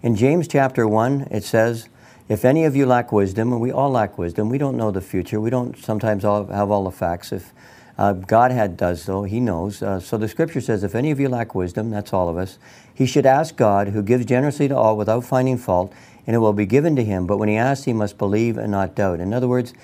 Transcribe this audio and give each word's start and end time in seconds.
In 0.00 0.14
James 0.14 0.46
chapter 0.46 0.86
1, 0.86 1.26
it 1.32 1.42
says, 1.42 1.88
If 2.28 2.44
any 2.44 2.64
of 2.64 2.76
you 2.76 2.86
lack 2.86 3.10
wisdom, 3.10 3.52
and 3.52 3.60
we 3.60 3.72
all 3.72 3.90
lack 3.90 4.16
wisdom, 4.16 4.48
we 4.48 4.56
don't 4.56 4.76
know 4.76 4.92
the 4.92 5.00
future, 5.00 5.40
we 5.40 5.50
don't 5.50 5.76
sometimes 5.76 6.24
all 6.24 6.46
have 6.46 6.70
all 6.70 6.84
the 6.84 6.92
facts. 6.92 7.32
If 7.32 7.52
uh, 7.98 8.12
God 8.12 8.52
had 8.52 8.76
does 8.76 9.06
though, 9.06 9.24
He 9.24 9.40
knows. 9.40 9.82
Uh, 9.82 9.98
so 9.98 10.16
the 10.16 10.28
Scripture 10.28 10.60
says, 10.60 10.84
if 10.84 10.94
any 10.94 11.10
of 11.10 11.18
you 11.18 11.28
lack 11.28 11.52
wisdom, 11.52 11.90
that's 11.90 12.12
all 12.12 12.28
of 12.28 12.36
us, 12.36 12.58
he 12.94 13.06
should 13.06 13.26
ask 13.26 13.56
God, 13.56 13.88
who 13.88 14.04
gives 14.04 14.24
generously 14.24 14.68
to 14.68 14.76
all 14.76 14.96
without 14.96 15.24
finding 15.24 15.58
fault, 15.58 15.92
and 16.28 16.36
it 16.36 16.38
will 16.38 16.52
be 16.52 16.66
given 16.66 16.94
to 16.94 17.02
him. 17.02 17.26
But 17.26 17.38
when 17.38 17.48
he 17.48 17.56
asks, 17.56 17.84
he 17.84 17.92
must 17.92 18.18
believe 18.18 18.56
and 18.56 18.70
not 18.70 18.94
doubt. 18.94 19.18
In 19.18 19.34
other 19.34 19.48
words, 19.48 19.74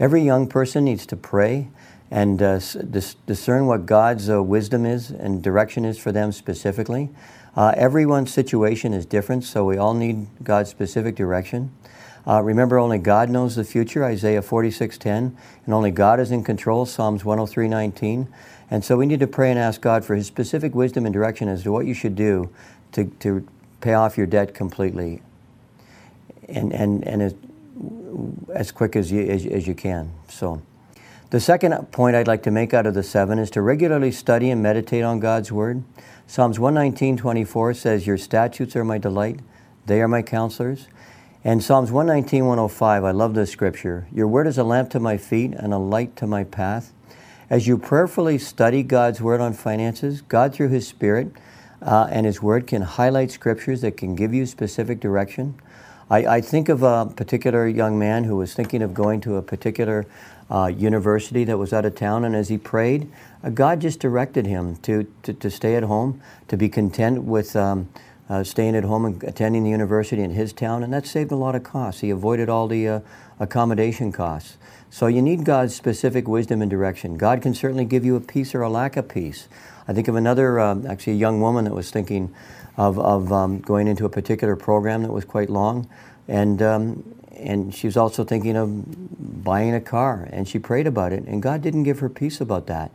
every 0.00 0.22
young 0.22 0.48
person 0.48 0.84
needs 0.84 1.06
to 1.06 1.16
pray 1.16 1.68
and 2.10 2.42
uh, 2.42 2.58
dis- 2.58 3.14
discern 3.26 3.66
what 3.66 3.86
God's 3.86 4.28
uh, 4.28 4.42
wisdom 4.42 4.84
is 4.84 5.10
and 5.10 5.44
direction 5.44 5.84
is 5.84 5.96
for 5.96 6.10
them 6.10 6.32
specifically. 6.32 7.10
Uh, 7.56 7.72
everyone's 7.76 8.32
situation 8.32 8.94
is 8.94 9.04
different, 9.04 9.44
so 9.44 9.64
we 9.64 9.76
all 9.76 9.94
need 9.94 10.26
God's 10.42 10.70
specific 10.70 11.16
direction. 11.16 11.72
Uh, 12.26 12.42
remember, 12.42 12.78
only 12.78 12.98
God 12.98 13.30
knows 13.30 13.56
the 13.56 13.64
future, 13.64 14.04
Isaiah 14.04 14.42
46:10, 14.42 15.34
and 15.64 15.74
only 15.74 15.90
God 15.90 16.20
is 16.20 16.30
in 16.30 16.44
control, 16.44 16.86
Psalms 16.86 17.24
103:19. 17.24 18.28
And 18.70 18.84
so 18.84 18.96
we 18.96 19.06
need 19.06 19.20
to 19.20 19.26
pray 19.26 19.50
and 19.50 19.58
ask 19.58 19.80
God 19.80 20.04
for 20.04 20.14
His 20.14 20.26
specific 20.26 20.74
wisdom 20.74 21.06
and 21.06 21.12
direction 21.12 21.48
as 21.48 21.64
to 21.64 21.72
what 21.72 21.86
you 21.86 21.94
should 21.94 22.14
do 22.14 22.50
to, 22.92 23.06
to 23.20 23.46
pay 23.80 23.94
off 23.94 24.16
your 24.16 24.26
debt 24.26 24.54
completely 24.54 25.22
and, 26.48 26.72
and, 26.72 27.06
and 27.06 27.22
as, 27.22 27.34
as 28.54 28.70
quick 28.70 28.94
as 28.96 29.10
you, 29.10 29.22
as, 29.22 29.46
as 29.46 29.66
you 29.66 29.74
can. 29.74 30.12
So, 30.28 30.62
the 31.30 31.40
second 31.40 31.92
point 31.92 32.16
I'd 32.16 32.26
like 32.26 32.42
to 32.42 32.50
make 32.50 32.74
out 32.74 32.86
of 32.86 32.94
the 32.94 33.04
seven 33.04 33.38
is 33.38 33.50
to 33.52 33.62
regularly 33.62 34.10
study 34.10 34.50
and 34.50 34.60
meditate 34.60 35.04
on 35.04 35.20
God's 35.20 35.52
Word. 35.52 35.84
Psalms 36.26 36.58
119, 36.58 37.16
24 37.16 37.74
says, 37.74 38.06
Your 38.06 38.18
statutes 38.18 38.74
are 38.74 38.84
my 38.84 38.98
delight, 38.98 39.38
they 39.86 40.00
are 40.00 40.08
my 40.08 40.22
counselors. 40.22 40.88
And 41.44 41.62
Psalms 41.62 41.92
119, 41.92 42.46
105, 42.46 43.04
I 43.04 43.10
love 43.12 43.34
this 43.34 43.50
scripture. 43.50 44.08
Your 44.12 44.26
word 44.26 44.46
is 44.46 44.58
a 44.58 44.64
lamp 44.64 44.90
to 44.90 45.00
my 45.00 45.16
feet 45.16 45.52
and 45.54 45.72
a 45.72 45.78
light 45.78 46.16
to 46.16 46.26
my 46.26 46.44
path. 46.44 46.92
As 47.48 47.66
you 47.66 47.78
prayerfully 47.78 48.36
study 48.36 48.82
God's 48.82 49.20
word 49.20 49.40
on 49.40 49.52
finances, 49.52 50.22
God, 50.22 50.52
through 50.52 50.68
His 50.68 50.86
Spirit 50.86 51.32
uh, 51.80 52.08
and 52.10 52.26
His 52.26 52.42
word, 52.42 52.66
can 52.66 52.82
highlight 52.82 53.30
scriptures 53.30 53.80
that 53.82 53.96
can 53.96 54.16
give 54.16 54.34
you 54.34 54.46
specific 54.46 54.98
direction. 55.00 55.60
I, 56.10 56.26
I, 56.26 56.40
think 56.40 56.68
of 56.68 56.82
a 56.82 57.06
particular 57.06 57.68
young 57.68 57.96
man 57.96 58.24
who 58.24 58.36
was 58.36 58.52
thinking 58.52 58.82
of 58.82 58.92
going 58.92 59.20
to 59.20 59.36
a 59.36 59.42
particular 59.42 60.06
uh, 60.50 60.66
university 60.66 61.44
that 61.44 61.58
was 61.58 61.72
out 61.72 61.84
of 61.84 61.94
town, 61.94 62.24
and 62.24 62.34
as 62.34 62.48
he 62.48 62.58
prayed, 62.58 63.10
uh, 63.44 63.50
God 63.50 63.80
just 63.80 64.00
directed 64.00 64.46
him 64.46 64.76
to, 64.78 65.06
to, 65.22 65.32
to, 65.32 65.50
stay 65.50 65.76
at 65.76 65.84
home, 65.84 66.20
to 66.48 66.56
be 66.56 66.68
content 66.68 67.22
with 67.22 67.54
um, 67.54 67.88
uh, 68.28 68.42
staying 68.42 68.74
at 68.74 68.84
home 68.84 69.04
and 69.04 69.22
attending 69.24 69.62
the 69.62 69.70
university 69.70 70.22
in 70.22 70.30
his 70.30 70.52
town, 70.52 70.82
and 70.82 70.92
that 70.92 71.06
saved 71.06 71.30
a 71.30 71.36
lot 71.36 71.54
of 71.54 71.62
costs. 71.62 72.00
He 72.00 72.10
avoided 72.10 72.48
all 72.48 72.66
the 72.66 72.88
uh, 72.88 73.00
accommodation 73.38 74.10
costs. 74.10 74.56
So 74.90 75.06
you 75.06 75.22
need 75.22 75.44
God's 75.44 75.74
specific 75.74 76.26
wisdom 76.26 76.62
and 76.62 76.70
direction. 76.70 77.16
God 77.16 77.42
can 77.42 77.54
certainly 77.54 77.84
give 77.84 78.04
you 78.04 78.16
a 78.16 78.20
peace 78.20 78.54
or 78.54 78.62
a 78.62 78.68
lack 78.68 78.96
of 78.96 79.08
peace. 79.08 79.46
I 79.86 79.92
think 79.92 80.08
of 80.08 80.16
another, 80.16 80.58
um, 80.58 80.84
actually, 80.84 81.12
a 81.12 81.16
young 81.16 81.40
woman 81.40 81.64
that 81.64 81.74
was 81.74 81.92
thinking 81.92 82.34
of, 82.76 82.98
of 82.98 83.32
um, 83.32 83.60
going 83.60 83.86
into 83.86 84.04
a 84.04 84.08
particular 84.08 84.56
program 84.56 85.02
that 85.02 85.12
was 85.12 85.24
quite 85.24 85.48
long. 85.48 85.88
And, 86.26 86.60
um, 86.60 87.19
and 87.40 87.74
she 87.74 87.86
was 87.86 87.96
also 87.96 88.24
thinking 88.24 88.56
of 88.56 89.44
buying 89.44 89.74
a 89.74 89.80
car. 89.80 90.28
And 90.30 90.48
she 90.48 90.58
prayed 90.58 90.86
about 90.86 91.12
it. 91.12 91.24
And 91.24 91.42
God 91.42 91.62
didn't 91.62 91.84
give 91.84 92.00
her 92.00 92.08
peace 92.08 92.40
about 92.40 92.66
that. 92.66 92.90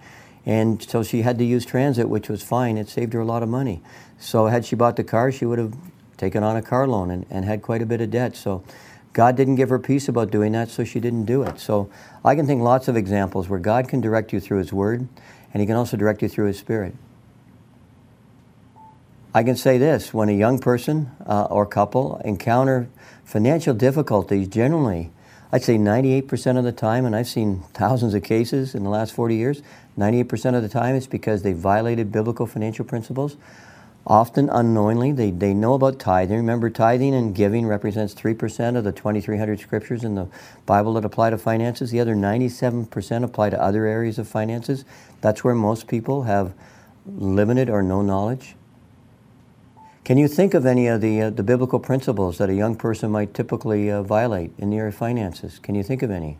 And 0.46 0.82
so 0.82 1.02
she 1.04 1.24
had 1.24 1.38
to 1.40 1.44
use 1.44 1.66
transit, 1.66 2.08
which 2.08 2.30
was 2.30 2.44
fine. 2.44 2.78
It 2.78 2.88
saved 2.88 3.14
her 3.14 3.20
a 3.20 3.26
lot 3.26 3.42
of 3.42 3.50
money. 3.50 3.82
So 4.20 4.48
had 4.48 4.66
she 4.66 4.76
bought 4.76 4.96
the 4.96 5.04
car, 5.04 5.32
she 5.32 5.46
would 5.46 5.58
have 5.58 5.74
taken 6.18 6.44
on 6.44 6.56
a 6.56 6.62
car 6.62 6.88
loan 6.88 7.12
and, 7.12 7.26
and 7.30 7.46
had 7.46 7.62
quite 7.62 7.82
a 7.82 7.86
bit 7.86 8.00
of 8.02 8.12
debt. 8.12 8.36
So 8.36 8.64
God 9.14 9.36
didn't 9.36 9.56
give 9.56 9.70
her 9.70 9.80
peace 9.80 10.08
about 10.08 10.30
doing 10.30 10.52
that, 10.52 10.70
so 10.70 10.84
she 10.84 11.00
didn't 11.00 11.26
do 11.26 11.44
it. 11.44 11.60
So 11.60 11.90
I 12.24 12.36
can 12.36 12.46
think 12.46 12.62
lots 12.62 12.88
of 12.88 12.96
examples 12.96 13.50
where 13.50 13.60
God 13.60 13.88
can 13.88 14.02
direct 14.02 14.34
you 14.34 14.40
through 14.40 14.60
His 14.60 14.74
Word, 14.74 15.08
and 15.54 15.62
He 15.62 15.66
can 15.66 15.76
also 15.76 15.98
direct 15.98 16.22
you 16.22 16.28
through 16.28 16.48
His 16.48 16.60
Spirit. 16.60 16.96
I 19.34 19.44
can 19.44 19.56
say 19.56 19.78
this 19.78 20.14
when 20.14 20.30
a 20.30 20.34
young 20.34 20.60
person 20.60 21.12
uh, 21.26 21.46
or 21.46 21.66
couple 21.66 22.22
encounter 22.24 22.90
financial 23.26 23.74
difficulties, 23.74 24.48
generally, 24.48 25.12
I'd 25.52 25.64
say 25.64 25.78
98% 25.78 26.58
of 26.58 26.64
the 26.64 26.72
time, 26.72 27.06
and 27.06 27.16
I've 27.16 27.28
seen 27.28 27.64
thousands 27.74 28.14
of 28.14 28.24
cases 28.24 28.76
in 28.76 28.84
the 28.84 28.90
last 28.90 29.14
40 29.14 29.36
years, 29.36 29.62
98% 29.98 30.56
of 30.56 30.62
the 30.62 30.70
time 30.70 30.96
it's 30.96 31.08
because 31.08 31.44
they 31.44 31.54
violated 31.54 32.12
biblical 32.12 32.46
financial 32.46 32.86
principles. 32.86 33.38
Often 34.08 34.50
unknowingly, 34.50 35.12
they, 35.12 35.32
they 35.32 35.54
know 35.54 35.74
about 35.74 35.98
tithing. 35.98 36.38
Remember, 36.38 36.70
tithing 36.70 37.16
and 37.16 37.34
giving 37.34 37.66
represents 37.66 38.14
3% 38.14 38.76
of 38.76 38.84
the 38.84 38.92
2,300 38.92 39.60
scriptures 39.60 40.04
in 40.04 40.14
the 40.14 40.28
Bible 40.68 40.94
that 40.94 41.06
apply 41.06 41.32
to 41.32 41.40
finances. 41.40 41.90
The 41.90 42.00
other 42.00 42.16
97% 42.16 43.24
apply 43.24 43.50
to 43.50 43.62
other 43.62 43.86
areas 43.86 44.20
of 44.20 44.28
finances. 44.28 44.86
That's 45.22 45.44
where 45.44 45.56
most 45.56 45.88
people 45.88 46.24
have 46.24 46.54
limited 47.08 47.68
or 47.68 47.82
no 47.82 48.04
knowledge. 48.04 48.56
Can 50.06 50.20
you 50.20 50.28
think 50.28 50.54
of 50.54 50.68
any 50.68 50.86
of 50.86 51.02
the, 51.02 51.20
uh, 51.20 51.30
the 51.32 51.42
biblical 51.42 51.80
principles 51.80 52.38
that 52.38 52.48
a 52.48 52.54
young 52.54 52.76
person 52.76 53.10
might 53.10 53.34
typically 53.34 53.90
uh, 53.90 54.04
violate 54.04 54.52
in 54.60 54.70
the 54.70 54.78
area 54.78 54.90
of 54.90 54.96
finances? 54.96 55.58
Can 55.58 55.74
you 55.74 55.82
think 55.82 56.04
of 56.04 56.12
any? 56.12 56.38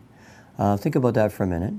Uh, 0.56 0.76
think 0.76 0.94
about 0.94 1.14
that 1.14 1.32
for 1.32 1.42
a 1.42 1.48
minute. 1.48 1.74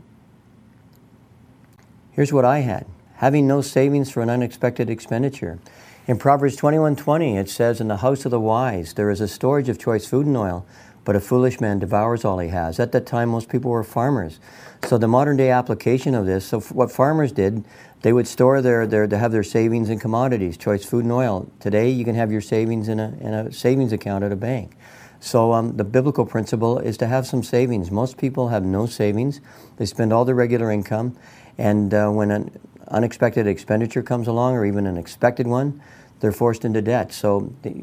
Here's 2.11 2.33
what 2.33 2.43
I 2.43 2.59
had 2.59 2.85
having 3.15 3.47
no 3.47 3.61
savings 3.61 4.11
for 4.11 4.21
an 4.21 4.29
unexpected 4.29 4.89
expenditure. 4.89 5.59
In 6.07 6.17
Proverbs 6.17 6.57
21:20 6.57 7.37
it 7.37 7.49
says 7.49 7.79
in 7.79 7.87
the 7.87 7.97
house 7.97 8.25
of 8.25 8.31
the 8.31 8.39
wise 8.39 8.93
there 8.95 9.09
is 9.09 9.21
a 9.21 9.27
storage 9.27 9.69
of 9.69 9.79
choice 9.79 10.05
food 10.05 10.25
and 10.25 10.35
oil 10.35 10.65
but 11.07 11.15
a 11.15 11.21
foolish 11.21 11.61
man 11.61 11.79
devours 11.79 12.25
all 12.25 12.37
he 12.37 12.49
has. 12.49 12.81
At 12.81 12.91
that 12.91 13.05
time 13.05 13.29
most 13.29 13.47
people 13.47 13.71
were 13.71 13.81
farmers. 13.81 14.41
So 14.83 14.97
the 14.97 15.07
modern 15.07 15.37
day 15.37 15.51
application 15.51 16.13
of 16.13 16.25
this, 16.25 16.45
so 16.45 16.59
what 16.59 16.91
farmers 16.91 17.31
did, 17.31 17.63
they 18.01 18.11
would 18.11 18.27
store 18.27 18.61
their, 18.61 18.85
their 18.85 19.07
to 19.07 19.17
have 19.17 19.31
their 19.31 19.41
savings 19.41 19.89
in 19.89 19.99
commodities, 19.99 20.57
choice 20.57 20.83
food 20.83 21.05
and 21.05 21.13
oil. 21.13 21.49
Today, 21.61 21.89
you 21.89 22.03
can 22.03 22.15
have 22.15 22.29
your 22.29 22.41
savings 22.41 22.89
in 22.89 22.99
a, 22.99 23.15
in 23.21 23.33
a 23.33 23.53
savings 23.53 23.93
account 23.93 24.25
at 24.25 24.33
a 24.33 24.35
bank. 24.35 24.75
So 25.21 25.53
um, 25.53 25.77
the 25.77 25.85
biblical 25.85 26.25
principle 26.25 26.77
is 26.77 26.97
to 26.97 27.07
have 27.07 27.25
some 27.25 27.41
savings. 27.41 27.89
Most 27.89 28.17
people 28.17 28.49
have 28.49 28.65
no 28.65 28.85
savings. 28.85 29.39
They 29.77 29.85
spend 29.85 30.11
all 30.11 30.25
their 30.25 30.35
regular 30.35 30.69
income, 30.69 31.17
and 31.57 31.93
uh, 31.93 32.09
when 32.09 32.31
an 32.31 32.51
unexpected 32.89 33.47
expenditure 33.47 34.03
comes 34.03 34.27
along, 34.27 34.55
or 34.55 34.65
even 34.65 34.85
an 34.85 34.97
expected 34.97 35.47
one, 35.47 35.81
they're 36.19 36.33
forced 36.33 36.65
into 36.65 36.81
debt. 36.81 37.13
So 37.13 37.53
the, 37.61 37.73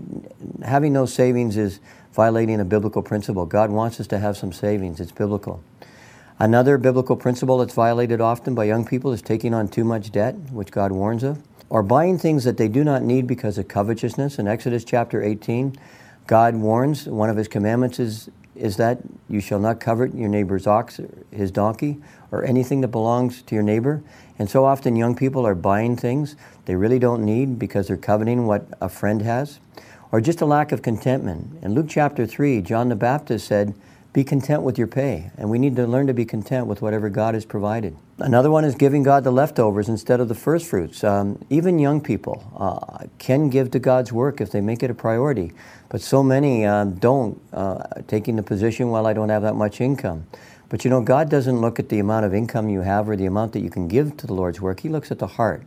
having 0.63 0.93
no 0.93 1.07
savings 1.07 1.57
is 1.57 1.81
violating 2.15 2.61
a 2.61 2.65
biblical 2.65 3.03
principle. 3.03 3.45
God 3.45 3.71
wants 3.71 3.99
us 3.99 4.07
to 4.07 4.19
have 4.19 4.37
some 4.37 4.53
savings. 4.53 5.01
It's 5.01 5.11
biblical. 5.11 5.63
Another 6.39 6.79
biblical 6.79 7.17
principle 7.17 7.59
that's 7.59 7.75
violated 7.75 8.21
often 8.21 8.55
by 8.55 8.65
young 8.65 8.85
people 8.85 9.13
is 9.13 9.21
taking 9.21 9.53
on 9.53 9.69
too 9.69 9.85
much 9.85 10.13
debt, 10.13 10.35
which 10.51 10.71
God 10.71 10.93
warns 10.93 11.25
of, 11.25 11.43
or 11.69 11.83
buying 11.83 12.19
things 12.19 12.45
that 12.45 12.57
they 12.57 12.69
do 12.69 12.85
not 12.85 13.03
need 13.03 13.27
because 13.27 13.59
of 13.59 13.67
covetousness. 13.67 14.39
In 14.39 14.47
Exodus 14.47 14.85
chapter 14.85 15.23
18, 15.23 15.77
God 16.27 16.55
warns, 16.55 17.07
one 17.07 17.31
of 17.31 17.37
his 17.37 17.49
commandments 17.49 17.99
is, 17.99 18.31
is 18.55 18.77
that 18.77 18.99
you 19.29 19.41
shall 19.41 19.59
not 19.59 19.81
covet 19.81 20.15
your 20.15 20.29
neighbor's 20.29 20.67
ox, 20.67 21.01
his 21.33 21.51
donkey, 21.51 21.99
or 22.31 22.45
anything 22.45 22.81
that 22.81 22.89
belongs 22.89 23.43
to 23.43 23.55
your 23.55 23.65
neighbor. 23.65 24.03
And 24.39 24.49
so 24.49 24.65
often 24.65 24.97
young 24.97 25.17
people 25.17 25.47
are 25.47 25.55
buying 25.55 25.97
things 25.97 26.37
they 26.65 26.77
really 26.77 26.99
don't 26.99 27.25
need 27.25 27.59
because 27.59 27.89
they're 27.89 27.97
coveting 27.97 28.47
what 28.47 28.67
a 28.81 28.89
friend 28.89 29.23
has, 29.23 29.61
or 30.15 30.21
just 30.21 30.41
a 30.41 30.47
lack 30.47 30.71
of 30.71 30.81
contentment. 30.81 31.59
In 31.61 31.75
Luke 31.75 31.87
chapter 31.89 32.25
3, 32.25 32.63
John 32.63 32.89
the 32.89 32.95
Baptist 32.95 33.49
said, 33.49 33.75
be 34.13 34.23
content 34.23 34.63
with 34.63 34.79
your 34.79 34.87
pay. 34.87 35.33
And 35.37 35.51
we 35.51 35.59
need 35.59 35.75
to 35.75 35.89
learn 35.89 36.07
to 36.07 36.15
be 36.15 36.25
content 36.25 36.69
with 36.69 36.81
whatever 36.81 37.09
God 37.11 37.35
has 37.35 37.45
provided. 37.45 37.97
Another 38.19 38.49
one 38.49 38.65
is 38.65 38.77
giving 38.77 39.03
God 39.03 39.25
the 39.25 39.33
leftovers 39.33 39.89
instead 39.89 40.21
of 40.21 40.29
the 40.29 40.35
first 40.37 40.67
fruits. 40.67 41.03
Um, 41.03 41.45
even 41.51 41.81
young 41.81 42.01
people 42.01 42.49
uh, 42.57 43.07
can 43.19 43.51
give 43.51 43.73
to 43.73 43.81
God's 43.81 44.13
work 44.13 44.41
if 44.41 44.53
they 44.53 44.61
make 44.61 44.85
it 44.85 44.91
a 44.93 44.95
priority. 44.95 45.51
But 45.89 46.01
so 46.01 46.23
many 46.23 46.65
um, 46.65 46.95
don't, 46.95 47.43
uh, 47.53 47.83
taking 48.07 48.37
the 48.37 48.45
position, 48.45 48.91
well, 48.91 49.09
I 49.09 49.15
don't 49.15 49.31
have 49.31 49.43
that 49.43 49.57
much 49.57 49.81
income. 49.81 50.29
But 50.69 50.85
you 50.85 50.91
know, 50.91 51.03
God 51.03 51.29
doesn't 51.29 51.61
look 51.61 51.81
at 51.81 51.89
the 51.89 51.99
amount 51.99 52.25
of 52.25 52.33
income 52.33 52.69
you 52.69 52.83
have 52.83 53.09
or 53.09 53.17
the 53.17 53.27
amount 53.27 53.53
that 53.55 53.61
you 53.61 53.71
can 53.71 53.89
give 53.89 54.17
to 54.19 54.29
the 54.29 54.35
Lord's 54.35 54.61
work. 54.61 54.79
He 54.79 54.89
looks 54.89 55.11
at 55.11 55.19
the 55.19 55.27
heart. 55.27 55.65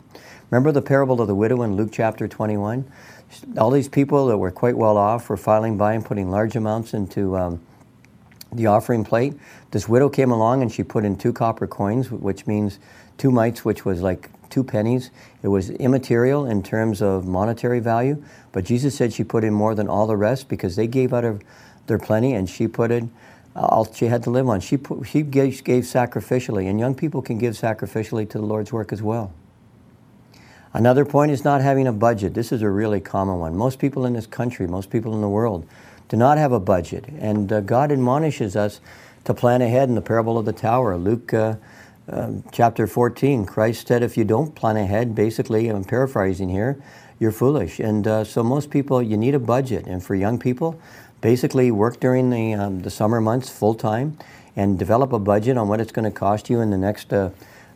Remember 0.50 0.72
the 0.72 0.82
parable 0.82 1.20
of 1.20 1.28
the 1.28 1.36
widow 1.36 1.62
in 1.64 1.76
Luke 1.76 1.90
chapter 1.92 2.26
21? 2.26 2.90
All 3.58 3.72
these 3.72 3.90
people 3.90 4.28
that 4.28 4.38
were 4.38 4.52
quite 4.52 4.78
well 4.78 4.98
off 4.98 5.30
were 5.30 5.38
filing 5.38 5.78
by 5.78 5.94
and 5.94 6.04
putting 6.04 6.30
large 6.30 6.56
amounts 6.56 6.94
into 6.94 7.36
um, 7.38 7.62
the 8.52 8.68
offering 8.68 9.04
plate. 9.04 9.34
This 9.72 9.88
widow 9.88 10.10
came 10.10 10.32
along 10.32 10.62
and 10.62 10.72
she 10.72 10.84
put 10.84 11.06
in 11.06 11.18
two 11.18 11.34
copper 11.34 11.68
coins, 11.68 12.10
which 12.10 12.48
means 12.48 12.80
two 13.18 13.32
mites, 13.32 13.66
which 13.66 13.86
was 13.86 14.02
like 14.02 14.30
two 14.50 14.64
pennies. 14.64 15.12
It 15.44 15.50
was 15.50 15.70
immaterial 15.72 16.46
in 16.46 16.64
terms 16.64 17.02
of 17.02 17.26
monetary 17.28 17.80
value, 17.80 18.24
but 18.52 18.64
Jesus 18.64 18.96
said 18.96 19.14
she 19.14 19.24
put 19.24 19.44
in 19.44 19.54
more 19.54 19.76
than 19.76 19.88
all 19.88 20.08
the 20.08 20.18
rest 20.18 20.48
because 20.48 20.76
they 20.76 20.88
gave 20.88 21.14
out 21.14 21.26
of 21.26 21.42
their 21.88 22.00
plenty 22.00 22.34
and 22.34 22.50
she 22.50 22.68
put 22.68 22.92
in 22.92 23.12
all 23.58 23.92
she 23.92 24.06
had 24.06 24.24
to 24.24 24.30
live 24.30 24.48
on. 24.48 24.60
She, 24.60 24.78
put, 24.78 25.08
she 25.08 25.24
gave, 25.24 25.64
gave 25.64 25.84
sacrificially, 25.84 26.70
and 26.70 26.80
young 26.80 26.96
people 26.96 27.22
can 27.22 27.38
give 27.38 27.56
sacrificially 27.56 28.30
to 28.30 28.38
the 28.38 28.46
Lord's 28.46 28.72
work 28.72 28.94
as 28.94 29.02
well. 29.02 29.34
Another 30.78 31.06
point 31.06 31.32
is 31.32 31.44
not 31.44 31.62
having 31.62 31.88
a 31.88 31.92
budget. 31.92 32.36
This 32.36 32.52
is 32.52 32.62
a 32.62 32.70
really 32.70 33.00
common 33.00 33.40
one. 33.40 33.58
Most 33.58 33.80
people 33.80 34.06
in 34.06 34.14
this 34.14 34.28
country, 34.28 34.68
most 34.68 34.92
people 34.92 35.16
in 35.16 35.22
the 35.22 35.28
world, 35.28 35.66
do 36.08 36.16
not 36.18 36.38
have 36.38 36.52
a 36.52 36.60
budget. 36.60 37.06
And 37.18 37.52
uh, 37.52 37.62
God 37.62 37.92
admonishes 37.92 38.56
us 38.56 38.80
to 39.24 39.34
plan 39.34 39.64
ahead 39.64 39.90
in 39.90 39.96
the 39.96 40.04
parable 40.04 40.38
of 40.38 40.46
the 40.46 40.54
tower. 40.54 40.96
Luke 40.96 41.34
uh, 41.34 41.56
uh, 42.08 42.34
chapter 42.52 42.86
14, 42.86 43.48
Christ 43.48 43.88
said, 43.88 44.04
if 44.04 44.18
you 44.18 44.24
don't 44.24 44.54
plan 44.54 44.78
ahead, 44.78 45.16
basically, 45.16 45.68
I'm 45.68 45.84
paraphrasing 45.84 46.50
here, 46.50 46.80
you're 47.18 47.32
foolish. 47.32 47.80
And 47.80 48.08
uh, 48.08 48.24
so 48.24 48.44
most 48.44 48.70
people, 48.70 49.02
you 49.02 49.18
need 49.18 49.34
a 49.34 49.40
budget. 49.40 49.88
And 49.88 50.04
for 50.04 50.14
young 50.14 50.38
people, 50.38 50.80
basically 51.22 51.72
work 51.72 52.00
during 52.00 52.30
the, 52.30 52.54
um, 52.54 52.84
the 52.84 52.92
summer 52.92 53.20
months 53.20 53.50
full 53.50 53.74
time 53.74 54.16
and 54.56 54.78
develop 54.78 55.12
a 55.12 55.18
budget 55.18 55.58
on 55.58 55.70
what 55.70 55.82
it's 55.82 55.92
going 55.92 56.06
to 56.06 56.16
cost 56.16 56.52
you 56.52 56.62
in 56.62 56.70
the 56.70 56.78
next 56.78 57.12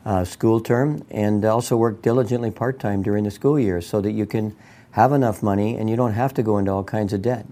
uh, 0.06 0.24
school 0.26 0.60
term 0.60 1.06
and 1.12 1.44
also 1.46 1.78
work 1.78 2.02
diligently 2.02 2.52
part 2.52 2.80
time 2.80 3.02
during 3.02 3.24
the 3.24 3.32
school 3.32 3.60
year 3.60 3.82
so 3.82 4.02
that 4.02 4.12
you 4.12 4.26
can 4.26 4.56
have 4.92 5.12
enough 5.12 5.42
money 5.42 5.76
and 5.76 5.90
you 5.90 5.96
don't 5.96 6.14
have 6.14 6.34
to 6.34 6.44
go 6.44 6.58
into 6.58 6.72
all 6.72 6.84
kinds 6.84 7.14
of 7.14 7.22
debt. 7.22 7.46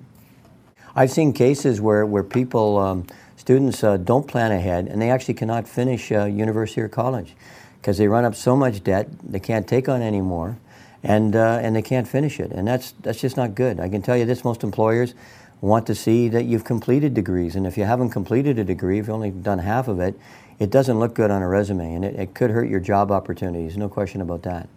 I've 0.96 1.12
seen 1.12 1.34
cases 1.34 1.80
where, 1.80 2.06
where 2.06 2.24
people, 2.24 2.78
um, 2.78 3.08
students 3.38 3.84
uh, 3.84 3.98
don't 3.98 4.28
plan 4.28 4.52
ahead 4.52 4.88
and 4.88 5.02
they 5.02 5.10
actually 5.10 5.36
cannot 5.36 5.68
finish 5.68 6.12
uh, 6.12 6.26
university 6.26 6.82
or 6.82 6.90
college 6.90 7.36
because 7.80 7.98
they 7.98 8.08
run 8.08 8.26
up 8.26 8.36
so 8.36 8.56
much 8.56 8.84
debt 8.84 9.08
they 9.24 9.40
can't 9.40 9.68
take 9.68 9.88
on 9.88 10.02
anymore 10.02 10.58
and, 11.04 11.36
uh, 11.36 11.60
and 11.62 11.76
they 11.76 11.82
can't 11.82 12.08
finish 12.08 12.40
it. 12.40 12.52
And 12.52 12.68
that's, 12.68 12.92
that's 13.02 13.22
just 13.22 13.38
not 13.38 13.56
good. 13.56 13.80
I 13.80 13.88
can 13.88 14.02
tell 14.02 14.18
you 14.18 14.26
this 14.26 14.44
most 14.44 14.64
employers 14.64 15.14
want 15.62 15.86
to 15.88 15.96
see 15.96 16.30
that 16.30 16.46
you've 16.46 16.64
completed 16.64 17.14
degrees. 17.14 17.56
And 17.56 17.68
if 17.68 17.78
you 17.78 17.84
haven't 17.84 18.12
completed 18.12 18.60
a 18.60 18.64
degree, 18.64 19.00
if 19.00 19.08
you've 19.08 19.16
only 19.16 19.32
done 19.32 19.60
half 19.60 19.88
of 19.88 20.00
it, 20.00 20.18
it 20.58 20.70
doesn't 20.70 21.00
look 21.00 21.14
good 21.14 21.32
on 21.32 21.42
a 21.42 21.48
resume 21.48 21.96
and 21.96 22.06
it, 22.06 22.16
it 22.16 22.34
could 22.34 22.52
hurt 22.52 22.70
your 22.70 22.80
job 22.80 23.12
opportunities, 23.12 23.78
no 23.78 23.90
question 23.90 24.22
about 24.22 24.44
that. 24.44 24.70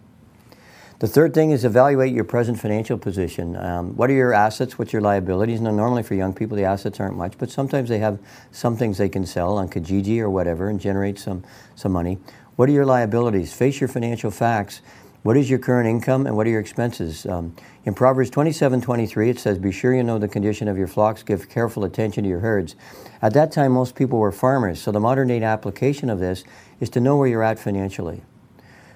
The 0.99 1.07
third 1.07 1.33
thing 1.33 1.51
is 1.51 1.65
evaluate 1.65 2.13
your 2.13 2.23
present 2.23 2.59
financial 2.59 2.97
position. 2.97 3.57
Um, 3.57 3.95
what 3.97 4.09
are 4.09 4.13
your 4.13 4.31
assets? 4.31 4.79
What's 4.79 4.93
your 4.93 5.01
liabilities? 5.01 5.59
Now, 5.59 5.71
normally 5.71 6.03
for 6.03 6.13
young 6.13 6.33
people, 6.33 6.55
the 6.55 6.63
assets 6.63 6.99
aren't 6.99 7.17
much, 7.17 7.37
but 7.37 7.49
sometimes 7.49 7.89
they 7.89 7.99
have 7.99 8.19
some 8.51 8.77
things 8.77 8.97
they 8.97 9.09
can 9.09 9.25
sell 9.25 9.57
on 9.57 9.67
Kijiji 9.67 10.19
or 10.19 10.29
whatever 10.29 10.69
and 10.69 10.79
generate 10.79 11.19
some, 11.19 11.43
some 11.75 11.91
money. 11.91 12.19
What 12.55 12.69
are 12.69 12.71
your 12.71 12.85
liabilities? 12.85 13.51
Face 13.53 13.81
your 13.81 13.89
financial 13.89 14.31
facts 14.31 14.81
what 15.23 15.37
is 15.37 15.49
your 15.49 15.59
current 15.59 15.87
income 15.87 16.27
and 16.27 16.35
what 16.35 16.45
are 16.45 16.49
your 16.49 16.59
expenses? 16.59 17.25
Um, 17.25 17.55
in 17.85 17.93
Proverbs 17.93 18.29
27 18.29 18.81
23, 18.81 19.29
it 19.29 19.39
says, 19.39 19.59
Be 19.59 19.71
sure 19.71 19.93
you 19.93 20.03
know 20.03 20.17
the 20.17 20.27
condition 20.27 20.67
of 20.67 20.77
your 20.77 20.87
flocks, 20.87 21.21
give 21.23 21.49
careful 21.49 21.83
attention 21.83 22.23
to 22.23 22.29
your 22.29 22.39
herds. 22.39 22.75
At 23.21 23.33
that 23.33 23.51
time, 23.51 23.73
most 23.73 23.95
people 23.95 24.19
were 24.19 24.31
farmers, 24.31 24.81
so 24.81 24.91
the 24.91 24.99
modern 24.99 25.27
day 25.27 25.41
application 25.41 26.09
of 26.09 26.19
this 26.19 26.43
is 26.79 26.89
to 26.91 26.99
know 26.99 27.17
where 27.17 27.27
you're 27.27 27.43
at 27.43 27.59
financially. 27.59 28.23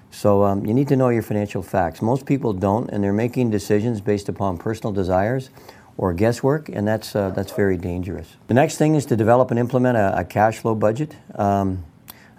So 0.10 0.44
um, 0.44 0.66
you 0.66 0.74
need 0.74 0.88
to 0.88 0.96
know 0.96 1.10
your 1.10 1.22
financial 1.22 1.62
facts. 1.62 2.02
Most 2.02 2.26
people 2.26 2.54
don't, 2.54 2.90
and 2.90 3.04
they're 3.04 3.12
making 3.12 3.50
decisions 3.50 4.00
based 4.00 4.30
upon 4.30 4.58
personal 4.58 4.94
desires 4.94 5.50
or 5.98 6.14
guesswork, 6.14 6.70
and 6.70 6.88
that's, 6.88 7.16
uh, 7.16 7.32
that's 7.32 7.52
very 7.52 7.76
dangerous. 7.76 8.36
The 8.48 8.54
next 8.54 8.78
thing 8.78 8.96
is 8.96 9.06
to 9.08 9.18
develop 9.18 9.52
and 9.52 9.60
implement 9.60 9.98
a, 9.98 10.20
a 10.20 10.24
cash 10.24 10.60
flow 10.60 10.76
budget. 10.76 11.16
Um, 11.36 11.84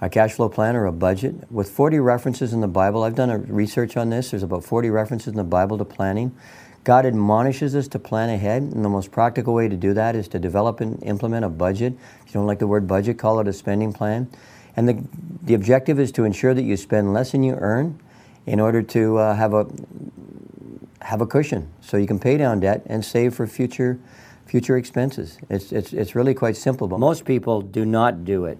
a 0.00 0.08
cash 0.08 0.34
flow 0.34 0.48
plan 0.48 0.76
or 0.76 0.86
a 0.86 0.92
budget 0.92 1.50
with 1.50 1.70
40 1.70 1.98
references 1.98 2.52
in 2.52 2.60
the 2.60 2.68
Bible. 2.68 3.02
I've 3.02 3.14
done 3.14 3.30
a 3.30 3.38
research 3.38 3.96
on 3.96 4.10
this. 4.10 4.30
There's 4.30 4.42
about 4.42 4.64
40 4.64 4.90
references 4.90 5.28
in 5.28 5.36
the 5.36 5.44
Bible 5.44 5.78
to 5.78 5.84
planning. 5.84 6.36
God 6.84 7.04
admonishes 7.04 7.74
us 7.74 7.88
to 7.88 7.98
plan 7.98 8.30
ahead, 8.30 8.62
and 8.62 8.84
the 8.84 8.88
most 8.88 9.10
practical 9.10 9.52
way 9.52 9.68
to 9.68 9.76
do 9.76 9.92
that 9.94 10.14
is 10.14 10.28
to 10.28 10.38
develop 10.38 10.80
and 10.80 11.02
implement 11.02 11.44
a 11.44 11.48
budget. 11.48 11.94
If 12.22 12.28
you 12.28 12.34
don't 12.34 12.46
like 12.46 12.60
the 12.60 12.66
word 12.66 12.86
budget, 12.86 13.18
call 13.18 13.40
it 13.40 13.48
a 13.48 13.52
spending 13.52 13.92
plan. 13.92 14.30
And 14.76 14.88
the, 14.88 15.04
the 15.42 15.54
objective 15.54 15.98
is 15.98 16.12
to 16.12 16.24
ensure 16.24 16.54
that 16.54 16.62
you 16.62 16.76
spend 16.76 17.12
less 17.12 17.32
than 17.32 17.42
you 17.42 17.54
earn 17.54 18.00
in 18.46 18.60
order 18.60 18.82
to 18.82 19.18
uh, 19.18 19.34
have 19.34 19.52
a 19.52 19.66
have 21.00 21.20
a 21.20 21.26
cushion 21.26 21.70
so 21.80 21.96
you 21.96 22.06
can 22.06 22.18
pay 22.18 22.36
down 22.36 22.60
debt 22.60 22.82
and 22.86 23.04
save 23.04 23.34
for 23.34 23.46
future 23.46 23.98
future 24.46 24.76
expenses. 24.76 25.38
It's, 25.50 25.72
it's, 25.72 25.92
it's 25.92 26.14
really 26.14 26.34
quite 26.34 26.56
simple, 26.56 26.88
but 26.88 26.98
most 26.98 27.24
people 27.24 27.60
do 27.60 27.84
not 27.84 28.24
do 28.24 28.46
it. 28.46 28.58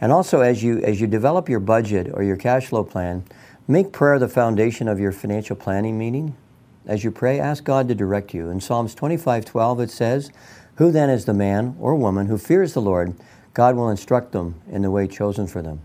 And 0.00 0.12
also, 0.12 0.40
as 0.40 0.62
you, 0.62 0.78
as 0.78 1.00
you 1.00 1.06
develop 1.06 1.48
your 1.48 1.60
budget 1.60 2.10
or 2.12 2.22
your 2.22 2.36
cash 2.36 2.66
flow 2.66 2.84
plan, 2.84 3.24
make 3.66 3.92
prayer 3.92 4.18
the 4.18 4.28
foundation 4.28 4.88
of 4.88 5.00
your 5.00 5.12
financial 5.12 5.56
planning 5.56 5.98
meeting. 5.98 6.36
As 6.86 7.04
you 7.04 7.10
pray, 7.10 7.38
ask 7.40 7.64
God 7.64 7.88
to 7.88 7.94
direct 7.94 8.32
you. 8.32 8.48
In 8.48 8.60
Psalms 8.60 8.94
25 8.94 9.44
12, 9.44 9.80
it 9.80 9.90
says, 9.90 10.30
Who 10.76 10.90
then 10.90 11.10
is 11.10 11.24
the 11.24 11.34
man 11.34 11.76
or 11.78 11.94
woman 11.94 12.26
who 12.26 12.38
fears 12.38 12.74
the 12.74 12.80
Lord? 12.80 13.14
God 13.54 13.74
will 13.74 13.90
instruct 13.90 14.32
them 14.32 14.54
in 14.70 14.82
the 14.82 14.90
way 14.90 15.06
chosen 15.06 15.46
for 15.46 15.62
them. 15.62 15.80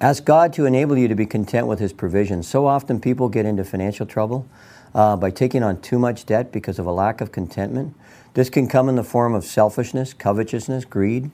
Ask 0.00 0.24
God 0.24 0.52
to 0.54 0.66
enable 0.66 0.98
you 0.98 1.08
to 1.08 1.14
be 1.14 1.24
content 1.24 1.68
with 1.68 1.78
His 1.78 1.92
provision. 1.92 2.42
So 2.42 2.66
often 2.66 3.00
people 3.00 3.28
get 3.28 3.46
into 3.46 3.64
financial 3.64 4.04
trouble 4.04 4.46
uh, 4.94 5.16
by 5.16 5.30
taking 5.30 5.62
on 5.62 5.80
too 5.80 5.98
much 5.98 6.26
debt 6.26 6.52
because 6.52 6.78
of 6.78 6.86
a 6.86 6.92
lack 6.92 7.20
of 7.20 7.32
contentment. 7.32 7.94
This 8.34 8.50
can 8.50 8.68
come 8.68 8.88
in 8.90 8.96
the 8.96 9.04
form 9.04 9.34
of 9.34 9.44
selfishness, 9.44 10.12
covetousness, 10.12 10.84
greed, 10.84 11.30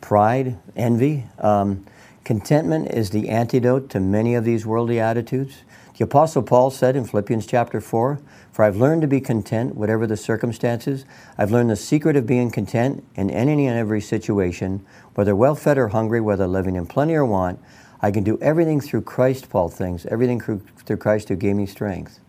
pride, 0.00 0.58
envy. 0.76 1.24
Um, 1.38 1.86
contentment 2.24 2.90
is 2.90 3.10
the 3.10 3.28
antidote 3.28 3.90
to 3.90 4.00
many 4.00 4.34
of 4.34 4.44
these 4.44 4.66
worldly 4.66 5.00
attitudes. 5.00 5.62
The 5.96 6.04
Apostle 6.04 6.42
Paul 6.42 6.70
said 6.70 6.94
in 6.94 7.04
Philippians 7.04 7.44
chapter 7.46 7.80
4 7.80 8.20
For 8.52 8.64
I've 8.64 8.76
learned 8.76 9.02
to 9.02 9.08
be 9.08 9.20
content, 9.20 9.74
whatever 9.74 10.06
the 10.06 10.16
circumstances. 10.16 11.04
I've 11.36 11.50
learned 11.50 11.70
the 11.70 11.76
secret 11.76 12.14
of 12.14 12.24
being 12.24 12.52
content 12.52 13.04
in 13.16 13.30
any 13.30 13.66
and 13.66 13.76
every 13.76 14.00
situation, 14.00 14.86
whether 15.14 15.34
well 15.34 15.56
fed 15.56 15.76
or 15.76 15.88
hungry, 15.88 16.20
whether 16.20 16.46
living 16.46 16.76
in 16.76 16.86
plenty 16.86 17.14
or 17.14 17.24
want. 17.24 17.58
I 18.00 18.12
can 18.12 18.22
do 18.22 18.38
everything 18.40 18.80
through 18.80 19.02
Christ, 19.02 19.50
Paul 19.50 19.70
thinks, 19.70 20.06
everything 20.06 20.40
through, 20.40 20.62
Christ 20.98 21.30
who 21.30 21.36
gave 21.36 21.56
me 21.56 21.66
strength. 21.66 22.20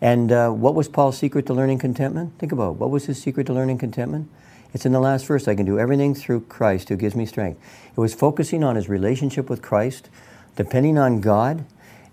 And 0.00 0.30
uh, 0.30 0.50
what 0.50 0.74
was 0.74 0.88
Paul's 0.88 1.16
secret 1.16 1.46
to 1.46 1.54
learning 1.54 1.78
contentment? 1.78 2.38
Think 2.38 2.52
about 2.52 2.72
it. 2.72 2.76
what 2.76 2.90
was 2.90 3.06
his 3.06 3.22
secret 3.22 3.46
to 3.46 3.54
learning 3.54 3.78
contentment? 3.78 4.28
It's 4.74 4.84
in 4.84 4.92
the 4.92 5.00
last 5.00 5.24
verse. 5.26 5.46
I 5.46 5.54
can 5.54 5.64
do 5.64 5.78
everything 5.78 6.14
through 6.14 6.40
Christ 6.42 6.88
who 6.88 6.96
gives 6.96 7.14
me 7.14 7.24
strength. 7.24 7.60
It 7.96 8.00
was 8.00 8.12
focusing 8.12 8.64
on 8.64 8.74
his 8.74 8.88
relationship 8.88 9.48
with 9.48 9.62
Christ, 9.62 10.10
depending 10.56 10.98
on 10.98 11.20
God, 11.20 11.64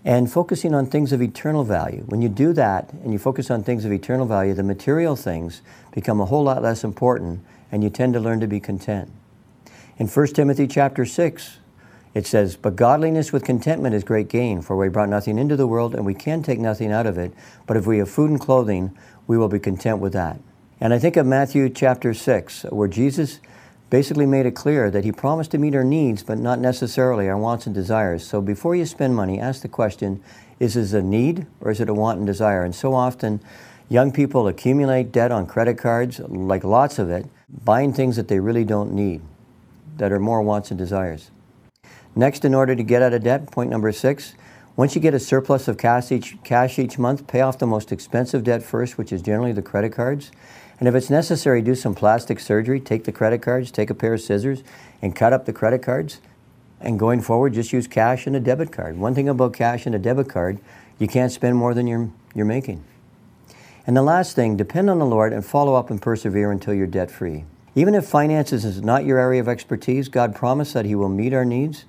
and 0.04 0.30
focusing 0.30 0.72
on 0.72 0.86
things 0.86 1.12
of 1.12 1.20
eternal 1.20 1.64
value. 1.64 2.04
When 2.06 2.22
you 2.22 2.28
do 2.28 2.52
that 2.54 2.92
and 2.92 3.12
you 3.12 3.18
focus 3.18 3.50
on 3.50 3.62
things 3.64 3.84
of 3.84 3.92
eternal 3.92 4.26
value, 4.26 4.54
the 4.54 4.62
material 4.62 5.16
things 5.16 5.60
become 5.92 6.20
a 6.20 6.24
whole 6.24 6.44
lot 6.44 6.62
less 6.62 6.84
important 6.84 7.44
and 7.72 7.82
you 7.82 7.90
tend 7.90 8.14
to 8.14 8.20
learn 8.20 8.40
to 8.40 8.46
be 8.46 8.60
content. 8.60 9.10
In 9.98 10.06
1 10.06 10.26
Timothy 10.28 10.66
chapter 10.66 11.04
6, 11.04 11.58
it 12.14 12.26
says, 12.26 12.56
But 12.56 12.76
godliness 12.76 13.32
with 13.32 13.44
contentment 13.44 13.94
is 13.94 14.04
great 14.04 14.28
gain, 14.28 14.62
for 14.62 14.76
we 14.76 14.88
brought 14.88 15.08
nothing 15.08 15.38
into 15.38 15.56
the 15.56 15.66
world 15.66 15.94
and 15.94 16.04
we 16.04 16.14
can 16.14 16.42
take 16.42 16.58
nothing 16.58 16.92
out 16.92 17.06
of 17.06 17.18
it. 17.18 17.32
But 17.66 17.76
if 17.76 17.86
we 17.86 17.98
have 17.98 18.10
food 18.10 18.30
and 18.30 18.40
clothing, 18.40 18.96
we 19.26 19.38
will 19.38 19.48
be 19.48 19.58
content 19.58 19.98
with 19.98 20.12
that. 20.12 20.38
And 20.82 20.92
I 20.92 20.98
think 20.98 21.16
of 21.16 21.24
Matthew 21.26 21.68
chapter 21.68 22.12
6, 22.12 22.64
where 22.70 22.88
Jesus 22.88 23.38
basically 23.88 24.26
made 24.26 24.46
it 24.46 24.56
clear 24.56 24.90
that 24.90 25.04
he 25.04 25.12
promised 25.12 25.52
to 25.52 25.58
meet 25.58 25.76
our 25.76 25.84
needs, 25.84 26.24
but 26.24 26.38
not 26.38 26.58
necessarily 26.58 27.28
our 27.28 27.38
wants 27.38 27.66
and 27.66 27.74
desires. 27.74 28.26
So 28.26 28.40
before 28.40 28.74
you 28.74 28.84
spend 28.84 29.14
money, 29.14 29.38
ask 29.38 29.62
the 29.62 29.68
question 29.68 30.20
is 30.58 30.74
this 30.74 30.92
a 30.92 31.00
need 31.00 31.46
or 31.60 31.70
is 31.70 31.80
it 31.80 31.88
a 31.88 31.94
want 31.94 32.18
and 32.18 32.26
desire? 32.26 32.64
And 32.64 32.74
so 32.74 32.94
often, 32.94 33.40
young 33.88 34.10
people 34.10 34.48
accumulate 34.48 35.12
debt 35.12 35.30
on 35.30 35.46
credit 35.46 35.78
cards, 35.78 36.18
like 36.18 36.64
lots 36.64 36.98
of 36.98 37.10
it, 37.10 37.26
buying 37.64 37.92
things 37.92 38.16
that 38.16 38.26
they 38.26 38.40
really 38.40 38.64
don't 38.64 38.92
need, 38.92 39.20
that 39.98 40.10
are 40.10 40.18
more 40.18 40.42
wants 40.42 40.72
and 40.72 40.78
desires. 40.78 41.30
Next, 42.16 42.44
in 42.44 42.56
order 42.56 42.74
to 42.74 42.82
get 42.82 43.02
out 43.02 43.12
of 43.12 43.22
debt, 43.22 43.52
point 43.52 43.70
number 43.70 43.92
six, 43.92 44.34
once 44.74 44.96
you 44.96 45.00
get 45.00 45.14
a 45.14 45.20
surplus 45.20 45.68
of 45.68 45.78
cash 45.78 46.10
each, 46.10 46.42
cash 46.42 46.76
each 46.80 46.98
month, 46.98 47.28
pay 47.28 47.40
off 47.40 47.58
the 47.58 47.66
most 47.68 47.92
expensive 47.92 48.42
debt 48.42 48.64
first, 48.64 48.98
which 48.98 49.12
is 49.12 49.22
generally 49.22 49.52
the 49.52 49.62
credit 49.62 49.92
cards. 49.92 50.32
And 50.82 50.88
if 50.88 50.96
it's 50.96 51.10
necessary, 51.10 51.62
do 51.62 51.76
some 51.76 51.94
plastic 51.94 52.40
surgery, 52.40 52.80
take 52.80 53.04
the 53.04 53.12
credit 53.12 53.40
cards, 53.40 53.70
take 53.70 53.88
a 53.88 53.94
pair 53.94 54.14
of 54.14 54.20
scissors, 54.20 54.64
and 55.00 55.14
cut 55.14 55.32
up 55.32 55.46
the 55.46 55.52
credit 55.52 55.80
cards. 55.80 56.20
And 56.80 56.98
going 56.98 57.20
forward, 57.20 57.54
just 57.54 57.72
use 57.72 57.86
cash 57.86 58.26
and 58.26 58.34
a 58.34 58.40
debit 58.40 58.72
card. 58.72 58.98
One 58.98 59.14
thing 59.14 59.28
about 59.28 59.52
cash 59.52 59.86
and 59.86 59.94
a 59.94 59.98
debit 60.00 60.28
card, 60.28 60.58
you 60.98 61.06
can't 61.06 61.30
spend 61.30 61.54
more 61.56 61.72
than 61.72 61.86
you're, 61.86 62.10
you're 62.34 62.44
making. 62.44 62.82
And 63.86 63.96
the 63.96 64.02
last 64.02 64.34
thing, 64.34 64.56
depend 64.56 64.90
on 64.90 64.98
the 64.98 65.06
Lord 65.06 65.32
and 65.32 65.46
follow 65.46 65.76
up 65.76 65.88
and 65.88 66.02
persevere 66.02 66.50
until 66.50 66.74
you're 66.74 66.88
debt 66.88 67.12
free. 67.12 67.44
Even 67.76 67.94
if 67.94 68.04
finances 68.04 68.64
is 68.64 68.82
not 68.82 69.04
your 69.04 69.20
area 69.20 69.40
of 69.40 69.46
expertise, 69.46 70.08
God 70.08 70.34
promised 70.34 70.74
that 70.74 70.84
He 70.84 70.96
will 70.96 71.08
meet 71.08 71.32
our 71.32 71.44
needs. 71.44 71.84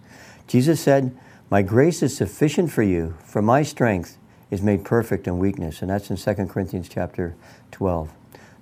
Jesus 0.46 0.80
said, 0.80 1.18
My 1.50 1.64
grace 1.64 2.04
is 2.04 2.16
sufficient 2.16 2.72
for 2.72 2.84
you, 2.84 3.16
for 3.26 3.42
my 3.42 3.64
strength 3.64 4.20
is 4.52 4.62
made 4.62 4.86
perfect 4.86 5.26
in 5.26 5.40
weakness. 5.40 5.82
And 5.82 5.90
that's 5.90 6.12
in 6.12 6.18
2 6.18 6.46
Corinthians 6.46 6.88
chapter 6.88 7.36
12. 7.72 8.14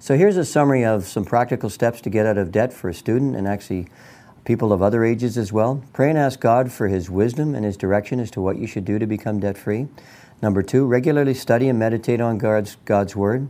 So 0.01 0.17
here's 0.17 0.35
a 0.35 0.43
summary 0.43 0.83
of 0.83 1.05
some 1.05 1.25
practical 1.25 1.69
steps 1.69 2.01
to 2.01 2.09
get 2.09 2.25
out 2.25 2.39
of 2.39 2.51
debt 2.51 2.73
for 2.73 2.89
a 2.89 2.93
student 2.93 3.35
and 3.35 3.47
actually 3.47 3.87
people 4.45 4.73
of 4.73 4.81
other 4.81 5.05
ages 5.05 5.37
as 5.37 5.53
well. 5.53 5.83
Pray 5.93 6.09
and 6.09 6.17
ask 6.17 6.39
God 6.39 6.71
for 6.71 6.87
His 6.87 7.07
wisdom 7.07 7.53
and 7.53 7.63
His 7.63 7.77
direction 7.77 8.19
as 8.19 8.31
to 8.31 8.41
what 8.41 8.57
you 8.57 8.65
should 8.65 8.83
do 8.83 8.97
to 8.97 9.05
become 9.05 9.39
debt 9.39 9.59
free. 9.59 9.89
Number 10.41 10.63
two, 10.63 10.87
regularly 10.87 11.35
study 11.35 11.69
and 11.69 11.77
meditate 11.77 12.19
on 12.19 12.39
God's, 12.39 12.77
God's 12.83 13.15
Word. 13.15 13.47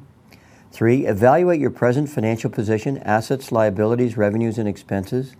Three, 0.73 1.05
evaluate 1.05 1.61
your 1.61 1.71
present 1.71 2.09
financial 2.09 2.49
position, 2.49 2.97
assets, 2.97 3.53
liabilities, 3.53 4.17
revenues, 4.17 4.57
and 4.57 4.67
expenses. 4.67 5.37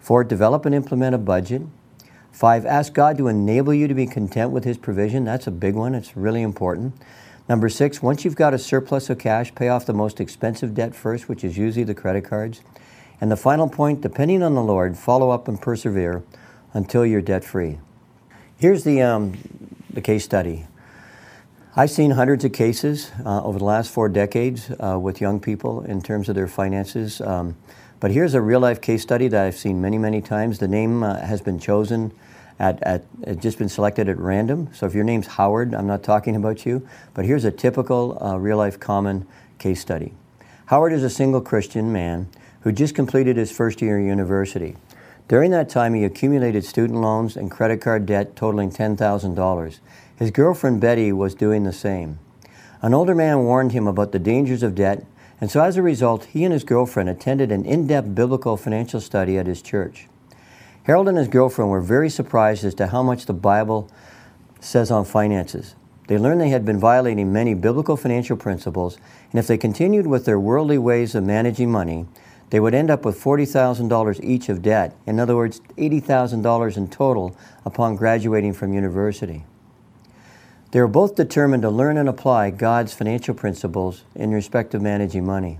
Four, 0.00 0.24
develop 0.24 0.66
and 0.66 0.74
implement 0.74 1.14
a 1.14 1.18
budget. 1.18 1.62
Five, 2.32 2.66
ask 2.66 2.92
God 2.92 3.16
to 3.18 3.28
enable 3.28 3.72
you 3.72 3.86
to 3.86 3.94
be 3.94 4.08
content 4.08 4.50
with 4.50 4.64
His 4.64 4.78
provision. 4.78 5.24
That's 5.24 5.46
a 5.46 5.52
big 5.52 5.76
one, 5.76 5.94
it's 5.94 6.16
really 6.16 6.42
important. 6.42 6.94
Number 7.50 7.68
six, 7.68 8.00
once 8.00 8.24
you've 8.24 8.36
got 8.36 8.54
a 8.54 8.58
surplus 8.58 9.10
of 9.10 9.18
cash, 9.18 9.52
pay 9.56 9.66
off 9.66 9.84
the 9.84 9.92
most 9.92 10.20
expensive 10.20 10.72
debt 10.72 10.94
first, 10.94 11.28
which 11.28 11.42
is 11.42 11.58
usually 11.58 11.82
the 11.82 11.96
credit 11.96 12.22
cards. 12.22 12.60
And 13.20 13.28
the 13.28 13.36
final 13.36 13.68
point, 13.68 14.02
depending 14.02 14.44
on 14.44 14.54
the 14.54 14.62
Lord, 14.62 14.96
follow 14.96 15.30
up 15.30 15.48
and 15.48 15.60
persevere 15.60 16.22
until 16.74 17.04
you're 17.04 17.20
debt 17.20 17.42
free. 17.42 17.80
Here's 18.56 18.84
the, 18.84 19.02
um, 19.02 19.36
the 19.92 20.00
case 20.00 20.24
study. 20.24 20.68
I've 21.74 21.90
seen 21.90 22.12
hundreds 22.12 22.44
of 22.44 22.52
cases 22.52 23.10
uh, 23.26 23.42
over 23.42 23.58
the 23.58 23.64
last 23.64 23.90
four 23.90 24.08
decades 24.08 24.70
uh, 24.78 24.96
with 25.00 25.20
young 25.20 25.40
people 25.40 25.80
in 25.80 26.02
terms 26.02 26.28
of 26.28 26.36
their 26.36 26.46
finances. 26.46 27.20
Um, 27.20 27.56
but 27.98 28.12
here's 28.12 28.34
a 28.34 28.40
real 28.40 28.60
life 28.60 28.80
case 28.80 29.02
study 29.02 29.26
that 29.26 29.44
I've 29.44 29.58
seen 29.58 29.80
many, 29.80 29.98
many 29.98 30.22
times. 30.22 30.60
The 30.60 30.68
name 30.68 31.02
uh, 31.02 31.16
has 31.16 31.42
been 31.42 31.58
chosen 31.58 32.12
at, 32.60 32.80
at, 32.82 33.04
it's 33.22 33.42
just 33.42 33.58
been 33.58 33.70
selected 33.70 34.08
at 34.08 34.18
random. 34.18 34.68
So 34.74 34.86
if 34.86 34.94
your 34.94 35.02
name's 35.02 35.26
Howard, 35.26 35.74
I'm 35.74 35.86
not 35.86 36.02
talking 36.02 36.36
about 36.36 36.66
you. 36.66 36.86
But 37.14 37.24
here's 37.24 37.46
a 37.46 37.50
typical 37.50 38.22
uh, 38.22 38.36
real 38.36 38.58
life 38.58 38.78
common 38.78 39.26
case 39.58 39.80
study. 39.80 40.12
Howard 40.66 40.92
is 40.92 41.02
a 41.02 41.10
single 41.10 41.40
Christian 41.40 41.90
man 41.90 42.28
who 42.60 42.70
just 42.70 42.94
completed 42.94 43.38
his 43.38 43.50
first 43.50 43.80
year 43.80 43.98
of 43.98 44.04
university. 44.04 44.76
During 45.26 45.50
that 45.52 45.70
time, 45.70 45.94
he 45.94 46.04
accumulated 46.04 46.64
student 46.64 47.00
loans 47.00 47.34
and 47.36 47.50
credit 47.50 47.80
card 47.80 48.04
debt 48.04 48.36
totaling 48.36 48.70
$10,000. 48.70 49.78
His 50.16 50.30
girlfriend 50.30 50.80
Betty 50.82 51.12
was 51.12 51.34
doing 51.34 51.64
the 51.64 51.72
same. 51.72 52.18
An 52.82 52.92
older 52.92 53.14
man 53.14 53.44
warned 53.44 53.72
him 53.72 53.86
about 53.86 54.12
the 54.12 54.18
dangers 54.18 54.62
of 54.62 54.74
debt, 54.74 55.06
and 55.40 55.50
so 55.50 55.62
as 55.62 55.78
a 55.78 55.82
result, 55.82 56.26
he 56.26 56.44
and 56.44 56.52
his 56.52 56.64
girlfriend 56.64 57.08
attended 57.08 57.50
an 57.50 57.64
in 57.64 57.86
depth 57.86 58.14
biblical 58.14 58.58
financial 58.58 59.00
study 59.00 59.38
at 59.38 59.46
his 59.46 59.62
church. 59.62 60.08
Harold 60.84 61.08
and 61.08 61.18
his 61.18 61.28
girlfriend 61.28 61.70
were 61.70 61.80
very 61.80 62.08
surprised 62.08 62.64
as 62.64 62.74
to 62.74 62.86
how 62.86 63.02
much 63.02 63.26
the 63.26 63.34
Bible 63.34 63.90
says 64.60 64.90
on 64.90 65.04
finances. 65.04 65.74
They 66.06 66.18
learned 66.18 66.40
they 66.40 66.48
had 66.48 66.64
been 66.64 66.80
violating 66.80 67.32
many 67.32 67.54
biblical 67.54 67.96
financial 67.96 68.36
principles, 68.36 68.98
and 69.30 69.38
if 69.38 69.46
they 69.46 69.58
continued 69.58 70.06
with 70.06 70.24
their 70.24 70.40
worldly 70.40 70.78
ways 70.78 71.14
of 71.14 71.22
managing 71.22 71.70
money, 71.70 72.06
they 72.48 72.58
would 72.58 72.74
end 72.74 72.90
up 72.90 73.04
with 73.04 73.22
$40,000 73.22 74.24
each 74.24 74.48
of 74.48 74.62
debt. 74.62 74.96
In 75.06 75.20
other 75.20 75.36
words, 75.36 75.60
$80,000 75.76 76.76
in 76.76 76.88
total 76.88 77.36
upon 77.64 77.94
graduating 77.94 78.54
from 78.54 78.74
university. 78.74 79.44
They 80.72 80.80
were 80.80 80.88
both 80.88 81.14
determined 81.14 81.62
to 81.62 81.70
learn 81.70 81.96
and 81.96 82.08
apply 82.08 82.50
God's 82.50 82.92
financial 82.92 83.34
principles 83.34 84.04
in 84.14 84.32
respect 84.32 84.74
of 84.74 84.82
managing 84.82 85.26
money. 85.26 85.58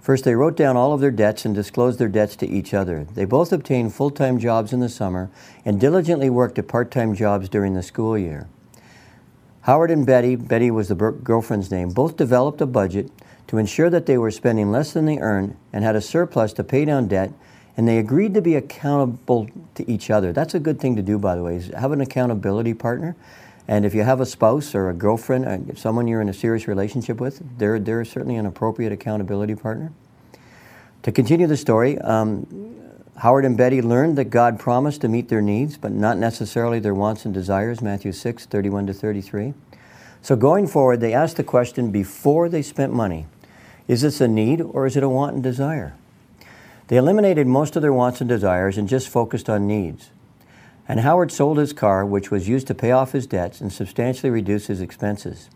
First, 0.00 0.24
they 0.24 0.34
wrote 0.34 0.56
down 0.56 0.76
all 0.76 0.92
of 0.92 1.00
their 1.00 1.10
debts 1.10 1.44
and 1.44 1.54
disclosed 1.54 1.98
their 1.98 2.08
debts 2.08 2.34
to 2.36 2.48
each 2.48 2.72
other. 2.72 3.04
They 3.14 3.26
both 3.26 3.52
obtained 3.52 3.94
full 3.94 4.10
time 4.10 4.38
jobs 4.38 4.72
in 4.72 4.80
the 4.80 4.88
summer 4.88 5.30
and 5.64 5.78
diligently 5.78 6.30
worked 6.30 6.58
at 6.58 6.68
part 6.68 6.90
time 6.90 7.14
jobs 7.14 7.48
during 7.48 7.74
the 7.74 7.82
school 7.82 8.16
year. 8.16 8.48
Howard 9.62 9.90
and 9.90 10.06
Betty, 10.06 10.36
Betty 10.36 10.70
was 10.70 10.88
the 10.88 10.94
girlfriend's 10.94 11.70
name, 11.70 11.90
both 11.90 12.16
developed 12.16 12.62
a 12.62 12.66
budget 12.66 13.10
to 13.46 13.58
ensure 13.58 13.90
that 13.90 14.06
they 14.06 14.16
were 14.16 14.30
spending 14.30 14.70
less 14.70 14.92
than 14.92 15.04
they 15.04 15.18
earned 15.18 15.54
and 15.72 15.84
had 15.84 15.96
a 15.96 16.00
surplus 16.00 16.54
to 16.54 16.64
pay 16.64 16.86
down 16.86 17.08
debt, 17.08 17.32
and 17.76 17.86
they 17.86 17.98
agreed 17.98 18.32
to 18.32 18.40
be 18.40 18.54
accountable 18.54 19.48
to 19.74 19.90
each 19.90 20.08
other. 20.08 20.32
That's 20.32 20.54
a 20.54 20.60
good 20.60 20.80
thing 20.80 20.96
to 20.96 21.02
do, 21.02 21.18
by 21.18 21.34
the 21.34 21.42
way, 21.42 21.56
is 21.56 21.68
have 21.68 21.92
an 21.92 22.00
accountability 22.00 22.72
partner. 22.72 23.16
And 23.70 23.86
if 23.86 23.94
you 23.94 24.02
have 24.02 24.20
a 24.20 24.26
spouse 24.26 24.74
or 24.74 24.90
a 24.90 24.92
girlfriend, 24.92 25.44
or 25.44 25.50
uh, 25.50 25.76
someone 25.76 26.08
you're 26.08 26.20
in 26.20 26.28
a 26.28 26.34
serious 26.34 26.66
relationship 26.66 27.20
with, 27.20 27.40
they're, 27.56 27.78
they're 27.78 28.04
certainly 28.04 28.34
an 28.34 28.44
appropriate 28.44 28.90
accountability 28.90 29.54
partner. 29.54 29.92
To 31.04 31.12
continue 31.12 31.46
the 31.46 31.56
story, 31.56 31.96
um, 31.98 32.48
Howard 33.18 33.44
and 33.44 33.56
Betty 33.56 33.80
learned 33.80 34.18
that 34.18 34.24
God 34.24 34.58
promised 34.58 35.02
to 35.02 35.08
meet 35.08 35.28
their 35.28 35.40
needs, 35.40 35.78
but 35.78 35.92
not 35.92 36.18
necessarily 36.18 36.80
their 36.80 36.94
wants 36.94 37.24
and 37.24 37.32
desires, 37.32 37.80
Matthew 37.80 38.10
6, 38.10 38.46
31 38.46 38.88
to 38.88 38.92
33. 38.92 39.54
So 40.20 40.34
going 40.34 40.66
forward, 40.66 41.00
they 41.00 41.14
asked 41.14 41.36
the 41.36 41.44
question 41.44 41.92
before 41.92 42.48
they 42.48 42.62
spent 42.62 42.92
money 42.92 43.26
is 43.86 44.02
this 44.02 44.20
a 44.20 44.26
need 44.26 44.60
or 44.60 44.84
is 44.86 44.96
it 44.96 45.04
a 45.04 45.08
want 45.08 45.34
and 45.34 45.44
desire? 45.44 45.94
They 46.88 46.96
eliminated 46.96 47.46
most 47.46 47.76
of 47.76 47.82
their 47.82 47.92
wants 47.92 48.20
and 48.20 48.28
desires 48.28 48.76
and 48.76 48.88
just 48.88 49.08
focused 49.08 49.48
on 49.48 49.68
needs. 49.68 50.10
And 50.90 50.98
Howard 50.98 51.30
sold 51.30 51.58
his 51.58 51.72
car, 51.72 52.04
which 52.04 52.32
was 52.32 52.48
used 52.48 52.66
to 52.66 52.74
pay 52.74 52.90
off 52.90 53.12
his 53.12 53.28
debts 53.28 53.60
and 53.60 53.72
substantially 53.72 54.28
reduce 54.28 54.66
his 54.66 54.80
expenses. 54.80 55.48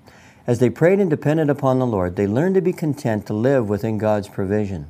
As 0.46 0.60
they 0.60 0.70
prayed 0.70 1.00
and 1.00 1.10
depended 1.10 1.50
upon 1.50 1.80
the 1.80 1.86
Lord, 1.88 2.14
they 2.14 2.28
learned 2.28 2.54
to 2.54 2.60
be 2.60 2.72
content 2.72 3.26
to 3.26 3.34
live 3.34 3.68
within 3.68 3.98
God's 3.98 4.28
provision. 4.28 4.86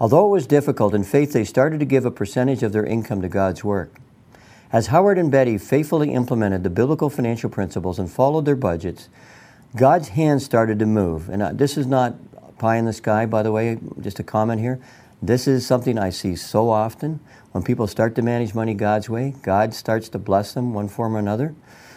Although 0.00 0.26
it 0.26 0.30
was 0.30 0.48
difficult, 0.48 0.92
in 0.92 1.04
faith 1.04 1.32
they 1.32 1.44
started 1.44 1.78
to 1.78 1.86
give 1.86 2.04
a 2.04 2.10
percentage 2.10 2.64
of 2.64 2.72
their 2.72 2.84
income 2.84 3.22
to 3.22 3.28
God's 3.28 3.62
work. 3.62 3.94
As 4.72 4.88
Howard 4.88 5.18
and 5.18 5.30
Betty 5.30 5.56
faithfully 5.56 6.10
implemented 6.10 6.64
the 6.64 6.68
biblical 6.68 7.08
financial 7.08 7.48
principles 7.48 8.00
and 8.00 8.10
followed 8.10 8.44
their 8.44 8.56
budgets, 8.56 9.08
God's 9.76 10.08
hand 10.08 10.42
started 10.42 10.80
to 10.80 10.86
move. 10.86 11.28
And 11.28 11.42
uh, 11.42 11.52
this 11.52 11.76
is 11.76 11.86
not 11.86 12.16
pie 12.58 12.74
in 12.74 12.86
the 12.86 12.92
sky, 12.92 13.24
by 13.24 13.44
the 13.44 13.52
way, 13.52 13.78
just 14.00 14.18
a 14.18 14.24
comment 14.24 14.60
here. 14.60 14.80
This 15.22 15.46
is 15.46 15.64
something 15.64 15.96
I 15.96 16.10
see 16.10 16.34
so 16.34 16.70
often. 16.70 17.20
When 17.52 17.64
people 17.64 17.86
start 17.86 18.14
to 18.16 18.22
manage 18.22 18.54
money 18.54 18.74
God's 18.74 19.08
way, 19.08 19.34
God 19.42 19.72
starts 19.72 20.08
to 20.10 20.18
bless 20.18 20.52
them 20.52 20.74
one 20.74 20.88
form 20.88 21.16
or 21.16 21.18
another. 21.18 21.54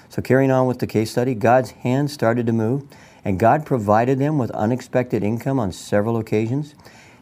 So, 0.08 0.22
carrying 0.22 0.52
on 0.52 0.68
with 0.68 0.80
the 0.80 0.88
case 0.88 1.12
study, 1.12 1.36
God's 1.36 1.72
hand 1.72 2.10
started 2.10 2.46
to 2.48 2.54
move, 2.54 2.84
and 3.24 3.40
God 3.40 3.66
provided 3.66 4.20
them 4.20 4.38
with 4.38 4.52
unexpected 4.52 5.24
income 5.24 5.60
on 5.60 5.72
several 5.72 6.18
occasions 6.18 6.76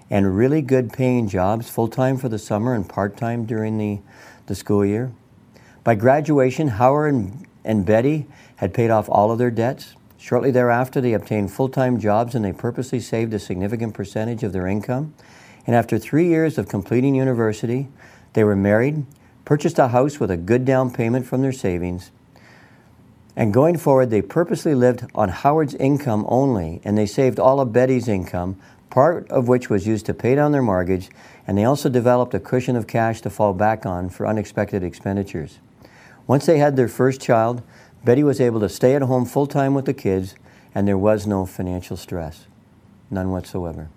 and 0.09 0.35
really 0.35 0.61
good 0.61 0.91
paying 0.91 1.27
jobs, 1.27 1.69
full 1.69 1.87
time 1.87 2.17
for 2.17 2.29
the 2.29 2.39
summer 2.39 2.73
and 2.73 2.87
part 2.87 3.15
time 3.17 3.45
during 3.45 3.77
the, 3.77 3.99
the 4.47 4.55
school 4.55 4.85
year. 4.85 5.11
By 5.83 5.95
graduation, 5.95 6.69
Howard 6.69 7.13
and, 7.13 7.47
and 7.63 7.85
Betty 7.85 8.27
had 8.57 8.73
paid 8.73 8.89
off 8.89 9.07
all 9.09 9.31
of 9.31 9.37
their 9.37 9.51
debts. 9.51 9.95
Shortly 10.17 10.51
thereafter, 10.51 10.99
they 10.99 11.13
obtained 11.13 11.51
full 11.51 11.69
time 11.69 11.99
jobs 11.99 12.35
and 12.35 12.43
they 12.43 12.53
purposely 12.53 12.99
saved 12.99 13.33
a 13.33 13.39
significant 13.39 13.93
percentage 13.93 14.43
of 14.43 14.51
their 14.51 14.67
income. 14.67 15.13
And 15.65 15.75
after 15.75 15.99
three 15.99 16.27
years 16.27 16.57
of 16.57 16.67
completing 16.67 17.15
university, 17.15 17.87
they 18.33 18.43
were 18.43 18.55
married, 18.55 19.05
purchased 19.45 19.79
a 19.79 19.89
house 19.89 20.19
with 20.19 20.31
a 20.31 20.37
good 20.37 20.65
down 20.65 20.91
payment 20.91 21.25
from 21.25 21.41
their 21.41 21.51
savings. 21.51 22.11
And 23.35 23.53
going 23.53 23.77
forward, 23.77 24.09
they 24.09 24.21
purposely 24.21 24.75
lived 24.75 25.05
on 25.15 25.29
Howard's 25.29 25.75
income 25.75 26.25
only, 26.27 26.81
and 26.83 26.97
they 26.97 27.05
saved 27.05 27.39
all 27.39 27.59
of 27.59 27.71
Betty's 27.71 28.07
income, 28.07 28.59
part 28.89 29.29
of 29.29 29.47
which 29.47 29.69
was 29.69 29.87
used 29.87 30.05
to 30.07 30.13
pay 30.13 30.35
down 30.35 30.51
their 30.51 30.61
mortgage, 30.61 31.09
and 31.47 31.57
they 31.57 31.63
also 31.63 31.89
developed 31.89 32.33
a 32.33 32.39
cushion 32.39 32.75
of 32.75 32.87
cash 32.87 33.21
to 33.21 33.29
fall 33.29 33.53
back 33.53 33.85
on 33.85 34.09
for 34.09 34.27
unexpected 34.27 34.83
expenditures. 34.83 35.59
Once 36.27 36.45
they 36.45 36.57
had 36.57 36.75
their 36.75 36.87
first 36.87 37.21
child, 37.21 37.61
Betty 38.03 38.23
was 38.23 38.39
able 38.39 38.59
to 38.59 38.69
stay 38.69 38.95
at 38.95 39.01
home 39.01 39.25
full 39.25 39.47
time 39.47 39.73
with 39.73 39.85
the 39.85 39.93
kids, 39.93 40.35
and 40.75 40.87
there 40.87 40.97
was 40.97 41.25
no 41.25 41.45
financial 41.45 41.97
stress. 41.97 42.45
None 43.09 43.31
whatsoever. 43.31 43.89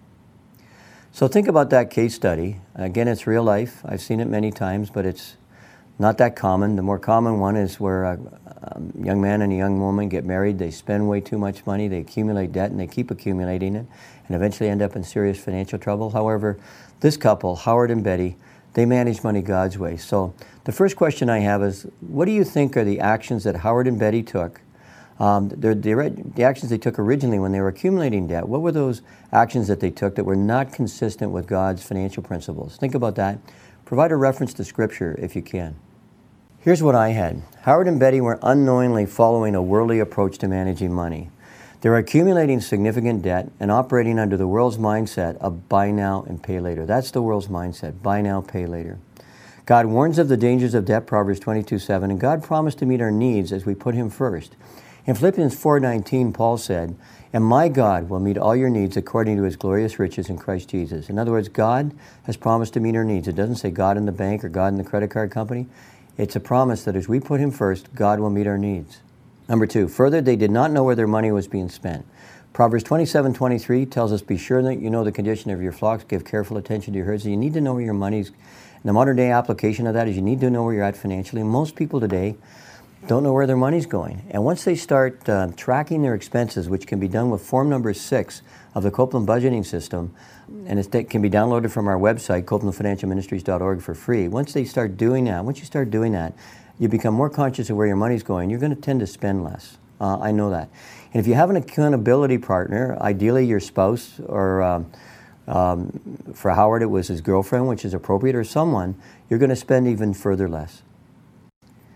So 1.14 1.28
think 1.28 1.46
about 1.46 1.68
that 1.70 1.90
case 1.90 2.14
study. 2.14 2.58
Again, 2.74 3.06
it's 3.06 3.26
real 3.26 3.42
life. 3.42 3.82
I've 3.84 4.00
seen 4.00 4.18
it 4.18 4.28
many 4.28 4.50
times, 4.50 4.88
but 4.88 5.04
it's 5.04 5.36
not 5.98 6.16
that 6.16 6.36
common. 6.36 6.74
The 6.74 6.82
more 6.82 6.98
common 6.98 7.38
one 7.38 7.54
is 7.54 7.78
where 7.78 8.04
a, 8.04 8.18
a, 8.46 8.80
young 8.98 9.20
man 9.20 9.42
and 9.42 9.52
a 9.52 9.56
young 9.56 9.78
woman 9.78 10.08
get 10.08 10.24
married, 10.24 10.58
they 10.58 10.70
spend 10.70 11.06
way 11.10 11.20
too 11.20 11.36
much 11.36 11.66
money, 11.66 11.86
they 11.86 11.98
accumulate 11.98 12.52
debt, 12.52 12.70
and 12.70 12.80
they 12.80 12.86
keep 12.86 13.10
accumulating 13.10 13.76
it, 13.76 13.86
and 14.26 14.34
eventually 14.34 14.70
end 14.70 14.80
up 14.80 14.96
in 14.96 15.04
serious 15.04 15.38
financial 15.38 15.78
trouble. 15.78 16.08
However, 16.12 16.58
this 17.00 17.18
couple, 17.18 17.56
Howard 17.56 17.90
and 17.90 18.02
Betty, 18.02 18.36
they 18.72 18.86
manage 18.86 19.22
money 19.22 19.42
God's 19.42 19.76
way. 19.76 19.98
So 19.98 20.32
the 20.64 20.72
first 20.72 20.96
question 20.96 21.28
I 21.28 21.40
have 21.40 21.62
is 21.62 21.86
what 22.00 22.24
do 22.24 22.32
you 22.32 22.42
think 22.42 22.74
are 22.74 22.84
the 22.84 23.00
actions 23.00 23.44
that 23.44 23.56
Howard 23.56 23.86
and 23.86 23.98
Betty 23.98 24.22
took? 24.22 24.62
Um, 25.18 25.48
the, 25.50 25.74
the, 25.74 26.42
actions 26.42 26.70
they 26.70 26.78
took 26.78 26.98
originally 26.98 27.38
when 27.38 27.52
they 27.52 27.60
were 27.60 27.68
accumulating 27.68 28.26
debt, 28.26 28.48
what 28.48 28.62
were 28.62 28.72
those 28.72 29.02
actions 29.32 29.68
that 29.68 29.80
they 29.80 29.90
took 29.90 30.16
that 30.16 30.24
were 30.24 30.36
not 30.36 30.72
consistent 30.72 31.32
with 31.32 31.46
God's 31.46 31.82
financial 31.82 32.22
principles? 32.22 32.76
Think 32.76 32.94
about 32.94 33.14
that. 33.16 33.38
Provide 33.84 34.10
a 34.10 34.16
reference 34.16 34.54
to 34.54 34.64
Scripture 34.64 35.14
if 35.18 35.36
you 35.36 35.42
can. 35.42 35.76
Here's 36.58 36.82
what 36.82 36.94
I 36.94 37.10
had 37.10 37.42
Howard 37.62 37.88
and 37.88 38.00
Betty 38.00 38.20
were 38.20 38.38
unknowingly 38.42 39.04
following 39.04 39.54
a 39.54 39.62
worldly 39.62 39.98
approach 39.98 40.38
to 40.38 40.48
managing 40.48 40.92
money. 40.92 41.30
They 41.82 41.88
were 41.88 41.98
accumulating 41.98 42.60
significant 42.60 43.22
debt 43.22 43.50
and 43.58 43.70
operating 43.72 44.20
under 44.20 44.36
the 44.36 44.46
world's 44.46 44.78
mindset 44.78 45.36
of 45.38 45.68
buy 45.68 45.90
now 45.90 46.24
and 46.28 46.40
pay 46.40 46.60
later. 46.60 46.86
That's 46.86 47.10
the 47.10 47.20
world's 47.20 47.48
mindset 47.48 48.00
buy 48.02 48.20
now, 48.20 48.40
pay 48.40 48.66
later. 48.66 48.98
God 49.66 49.86
warns 49.86 50.18
of 50.18 50.28
the 50.28 50.36
dangers 50.36 50.74
of 50.74 50.84
debt, 50.84 51.06
Proverbs 51.06 51.40
22 51.40 51.80
7, 51.80 52.10
and 52.10 52.20
God 52.20 52.42
promised 52.44 52.78
to 52.78 52.86
meet 52.86 53.00
our 53.00 53.10
needs 53.10 53.52
as 53.52 53.66
we 53.66 53.74
put 53.74 53.96
Him 53.96 54.10
first. 54.10 54.54
In 55.04 55.16
Philippians 55.16 55.56
4:19, 55.56 56.32
Paul 56.32 56.56
said, 56.56 56.94
"And 57.32 57.44
my 57.44 57.68
God 57.68 58.08
will 58.08 58.20
meet 58.20 58.38
all 58.38 58.54
your 58.54 58.70
needs 58.70 58.96
according 58.96 59.36
to 59.36 59.42
his 59.42 59.56
glorious 59.56 59.98
riches 59.98 60.30
in 60.30 60.36
Christ 60.36 60.68
Jesus." 60.68 61.10
In 61.10 61.18
other 61.18 61.32
words, 61.32 61.48
God 61.48 61.92
has 62.22 62.36
promised 62.36 62.74
to 62.74 62.80
meet 62.80 62.94
our 62.94 63.04
needs. 63.04 63.26
It 63.26 63.34
doesn't 63.34 63.56
say 63.56 63.72
God 63.72 63.96
in 63.96 64.06
the 64.06 64.12
bank 64.12 64.44
or 64.44 64.48
God 64.48 64.68
in 64.68 64.78
the 64.78 64.84
credit 64.84 65.10
card 65.10 65.32
company. 65.32 65.66
It's 66.16 66.36
a 66.36 66.40
promise 66.40 66.84
that 66.84 66.94
as 66.94 67.08
we 67.08 67.18
put 67.18 67.40
him 67.40 67.50
first, 67.50 67.92
God 67.96 68.20
will 68.20 68.30
meet 68.30 68.46
our 68.46 68.58
needs. 68.58 69.00
Number 69.48 69.66
two, 69.66 69.88
further, 69.88 70.20
they 70.20 70.36
did 70.36 70.52
not 70.52 70.70
know 70.70 70.84
where 70.84 70.94
their 70.94 71.08
money 71.08 71.32
was 71.32 71.48
being 71.48 71.68
spent. 71.68 72.06
Proverbs 72.52 72.84
27 72.84 73.34
23 73.34 73.86
tells 73.86 74.12
us, 74.12 74.22
Be 74.22 74.36
sure 74.36 74.62
that 74.62 74.78
you 74.78 74.88
know 74.88 75.02
the 75.02 75.10
condition 75.10 75.50
of 75.50 75.60
your 75.60 75.72
flocks, 75.72 76.04
give 76.04 76.24
careful 76.24 76.58
attention 76.58 76.92
to 76.92 76.98
your 76.98 77.06
herds. 77.06 77.24
So 77.24 77.28
you 77.28 77.36
need 77.36 77.54
to 77.54 77.60
know 77.60 77.74
where 77.74 77.82
your 77.82 77.94
money's. 77.94 78.30
The 78.84 78.92
modern 78.92 79.16
day 79.16 79.30
application 79.30 79.86
of 79.86 79.94
that 79.94 80.06
is 80.06 80.16
you 80.16 80.22
need 80.22 80.40
to 80.40 80.50
know 80.50 80.64
where 80.64 80.74
you're 80.74 80.84
at 80.84 80.96
financially. 80.96 81.42
Most 81.42 81.76
people 81.76 81.98
today 81.98 82.36
don't 83.06 83.22
know 83.22 83.32
where 83.32 83.46
their 83.46 83.56
money's 83.56 83.86
going. 83.86 84.24
And 84.30 84.44
once 84.44 84.64
they 84.64 84.74
start 84.76 85.28
uh, 85.28 85.48
tracking 85.56 86.02
their 86.02 86.14
expenses, 86.14 86.68
which 86.68 86.86
can 86.86 87.00
be 87.00 87.08
done 87.08 87.30
with 87.30 87.42
form 87.42 87.68
number 87.68 87.92
six 87.94 88.42
of 88.74 88.82
the 88.82 88.90
Copeland 88.90 89.26
budgeting 89.26 89.66
system, 89.66 90.14
and 90.66 90.78
it 90.78 91.10
can 91.10 91.22
be 91.22 91.30
downloaded 91.30 91.70
from 91.70 91.88
our 91.88 91.98
website, 91.98 92.44
copelandfinancialministries.org, 92.44 93.82
for 93.82 93.94
free. 93.94 94.28
Once 94.28 94.52
they 94.52 94.64
start 94.64 94.96
doing 94.96 95.24
that, 95.24 95.44
once 95.44 95.58
you 95.58 95.64
start 95.64 95.90
doing 95.90 96.12
that, 96.12 96.34
you 96.78 96.88
become 96.88 97.14
more 97.14 97.30
conscious 97.30 97.70
of 97.70 97.76
where 97.76 97.86
your 97.86 97.96
money's 97.96 98.22
going. 98.22 98.50
You're 98.50 98.60
going 98.60 98.74
to 98.74 98.80
tend 98.80 99.00
to 99.00 99.06
spend 99.06 99.44
less. 99.44 99.78
Uh, 100.00 100.18
I 100.18 100.32
know 100.32 100.50
that. 100.50 100.68
And 101.12 101.20
if 101.20 101.26
you 101.26 101.34
have 101.34 101.50
an 101.50 101.56
accountability 101.56 102.38
partner, 102.38 102.96
ideally 103.00 103.46
your 103.46 103.60
spouse, 103.60 104.20
or 104.26 104.62
um, 104.62 104.92
um, 105.46 106.00
for 106.34 106.50
Howard 106.50 106.82
it 106.82 106.86
was 106.86 107.08
his 107.08 107.20
girlfriend, 107.20 107.68
which 107.68 107.84
is 107.84 107.94
appropriate, 107.94 108.36
or 108.36 108.44
someone, 108.44 109.00
you're 109.28 109.38
going 109.38 109.50
to 109.50 109.56
spend 109.56 109.86
even 109.86 110.14
further 110.14 110.48
less. 110.48 110.82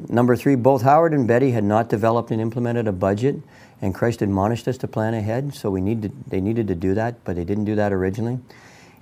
Number 0.09 0.37
three, 0.37 0.57
both 0.57 0.83
Howard 0.83 1.15
and 1.15 1.26
Betty 1.26 1.53
had 1.53 1.65
not 1.65 1.88
developed 1.88 2.31
and 2.31 2.41
implemented 2.41 2.87
a 2.87 2.93
budget, 2.93 3.37
and 3.81 3.95
Christ 3.95 4.21
admonished 4.21 4.69
us 4.69 4.76
to 4.79 4.88
plan 4.88 5.15
ahead, 5.15 5.55
so 5.55 5.71
we 5.71 5.81
need 5.81 6.03
to, 6.03 6.11
they 6.29 6.41
needed 6.41 6.69
to 6.69 6.75
do 6.75 6.95
that, 6.95 7.25
but 7.25 7.37
they 7.37 7.45
didn't 7.45 7.65
do 7.65 7.75
that 7.76 7.93
originally. 7.93 8.38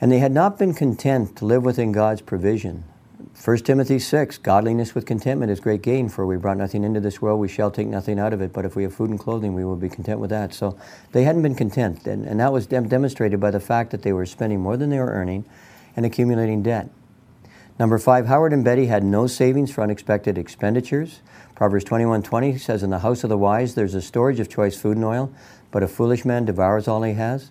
And 0.01 0.13
they 0.13 0.19
had 0.21 0.33
not 0.33 0.59
been 0.59 0.75
content 0.75 1.37
to 1.37 1.45
live 1.45 1.65
within 1.65 1.93
God's 1.93 2.21
provision. 2.21 2.85
1 3.43 3.59
Timothy 3.59 3.99
6, 3.99 4.39
godliness 4.39 4.95
with 4.95 5.07
contentment 5.07 5.51
is 5.51 5.59
great 5.59 5.83
gain, 5.83 6.09
for 6.09 6.25
we 6.27 6.37
brought 6.37 6.57
nothing 6.57 6.85
into 6.85 7.01
this 7.01 7.21
world, 7.21 7.41
we 7.41 7.49
shall 7.49 7.71
take 7.71 7.89
nothing 7.89 8.21
out 8.21 8.33
of 8.33 8.41
it, 8.41 8.53
but 8.53 8.65
if 8.65 8.77
we 8.77 8.85
have 8.85 8.95
food 8.95 9.11
and 9.11 9.19
clothing, 9.19 9.55
we 9.55 9.65
will 9.65 9.77
be 9.77 9.89
content 9.89 10.21
with 10.21 10.31
that. 10.31 10.55
So 10.55 10.79
they 11.11 11.25
hadn't 11.25 11.43
been 11.43 11.57
content, 11.57 12.07
and, 12.07 12.25
and 12.25 12.39
that 12.39 12.53
was 12.53 12.67
dem- 12.67 12.89
demonstrated 12.89 13.41
by 13.41 13.51
the 13.51 13.61
fact 13.61 13.91
that 13.91 14.03
they 14.03 14.13
were 14.13 14.27
spending 14.27 14.61
more 14.61 14.77
than 14.77 14.91
they 14.91 14.99
were 14.99 15.11
earning 15.11 15.45
and 15.97 16.07
accumulating 16.07 16.63
debt. 16.63 16.89
Number 17.79 17.99
five, 17.99 18.27
Howard 18.27 18.53
and 18.53 18.63
Betty 18.63 18.87
had 18.87 19.03
no 19.03 19.27
savings 19.27 19.71
for 19.73 19.83
unexpected 19.83 20.39
expenditures. 20.39 21.21
Proverbs 21.57 21.85
21:20 21.85 22.57
says, 22.57 22.83
"In 22.85 22.91
the 22.91 23.01
house 23.01 23.25
of 23.25 23.31
the 23.31 23.39
wise 23.39 23.75
there's 23.75 23.95
a 23.95 24.03
storage 24.03 24.39
of 24.39 24.49
choice 24.49 24.77
food 24.77 24.97
and 24.97 25.05
oil, 25.05 25.31
but 25.73 25.83
a 25.83 25.89
foolish 25.89 26.25
man 26.25 26.45
devours 26.45 26.87
all 26.87 27.03
he 27.03 27.15
has." 27.15 27.51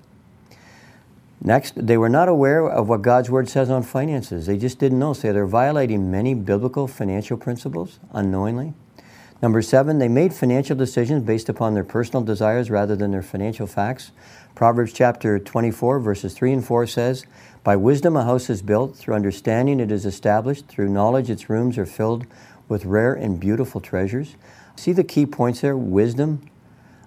Next, 1.41 1.73
they 1.75 1.97
were 1.97 2.07
not 2.07 2.29
aware 2.29 2.65
of 2.65 2.87
what 2.87 3.01
God's 3.01 3.29
word 3.29 3.49
says 3.49 3.69
on 3.69 3.83
finances. 3.83 4.45
They 4.45 4.57
just 4.57 4.79
didn't 4.79 4.99
know. 4.99 5.11
So 5.11 5.33
they're 5.33 5.45
violating 5.45 6.09
many 6.09 6.33
biblical 6.33 6.87
financial 6.87 7.35
principles 7.35 7.99
unknowingly. 8.13 8.73
Number 9.41 9.61
seven, 9.61 9.99
they 9.99 10.07
made 10.07 10.33
financial 10.33 10.77
decisions 10.77 11.23
based 11.23 11.49
upon 11.49 11.73
their 11.73 11.83
personal 11.83 12.23
desires 12.23 12.71
rather 12.71 12.95
than 12.95 13.11
their 13.11 13.21
financial 13.21 13.67
facts. 13.67 14.11
Proverbs 14.55 14.93
chapter 14.93 15.37
24, 15.37 15.99
verses 15.99 16.33
3 16.33 16.53
and 16.53 16.63
4 16.63 16.87
says, 16.87 17.25
By 17.63 17.77
wisdom 17.77 18.17
a 18.17 18.25
house 18.25 18.49
is 18.49 18.61
built, 18.61 18.97
through 18.97 19.15
understanding 19.15 19.79
it 19.79 19.89
is 19.89 20.05
established, 20.05 20.67
through 20.67 20.89
knowledge 20.89 21.29
its 21.29 21.49
rooms 21.49 21.77
are 21.77 21.85
filled 21.85 22.25
with 22.67 22.83
rare 22.83 23.13
and 23.13 23.39
beautiful 23.39 23.79
treasures. 23.79 24.35
See 24.75 24.91
the 24.91 25.03
key 25.05 25.25
points 25.25 25.61
there 25.61 25.77
wisdom, 25.77 26.41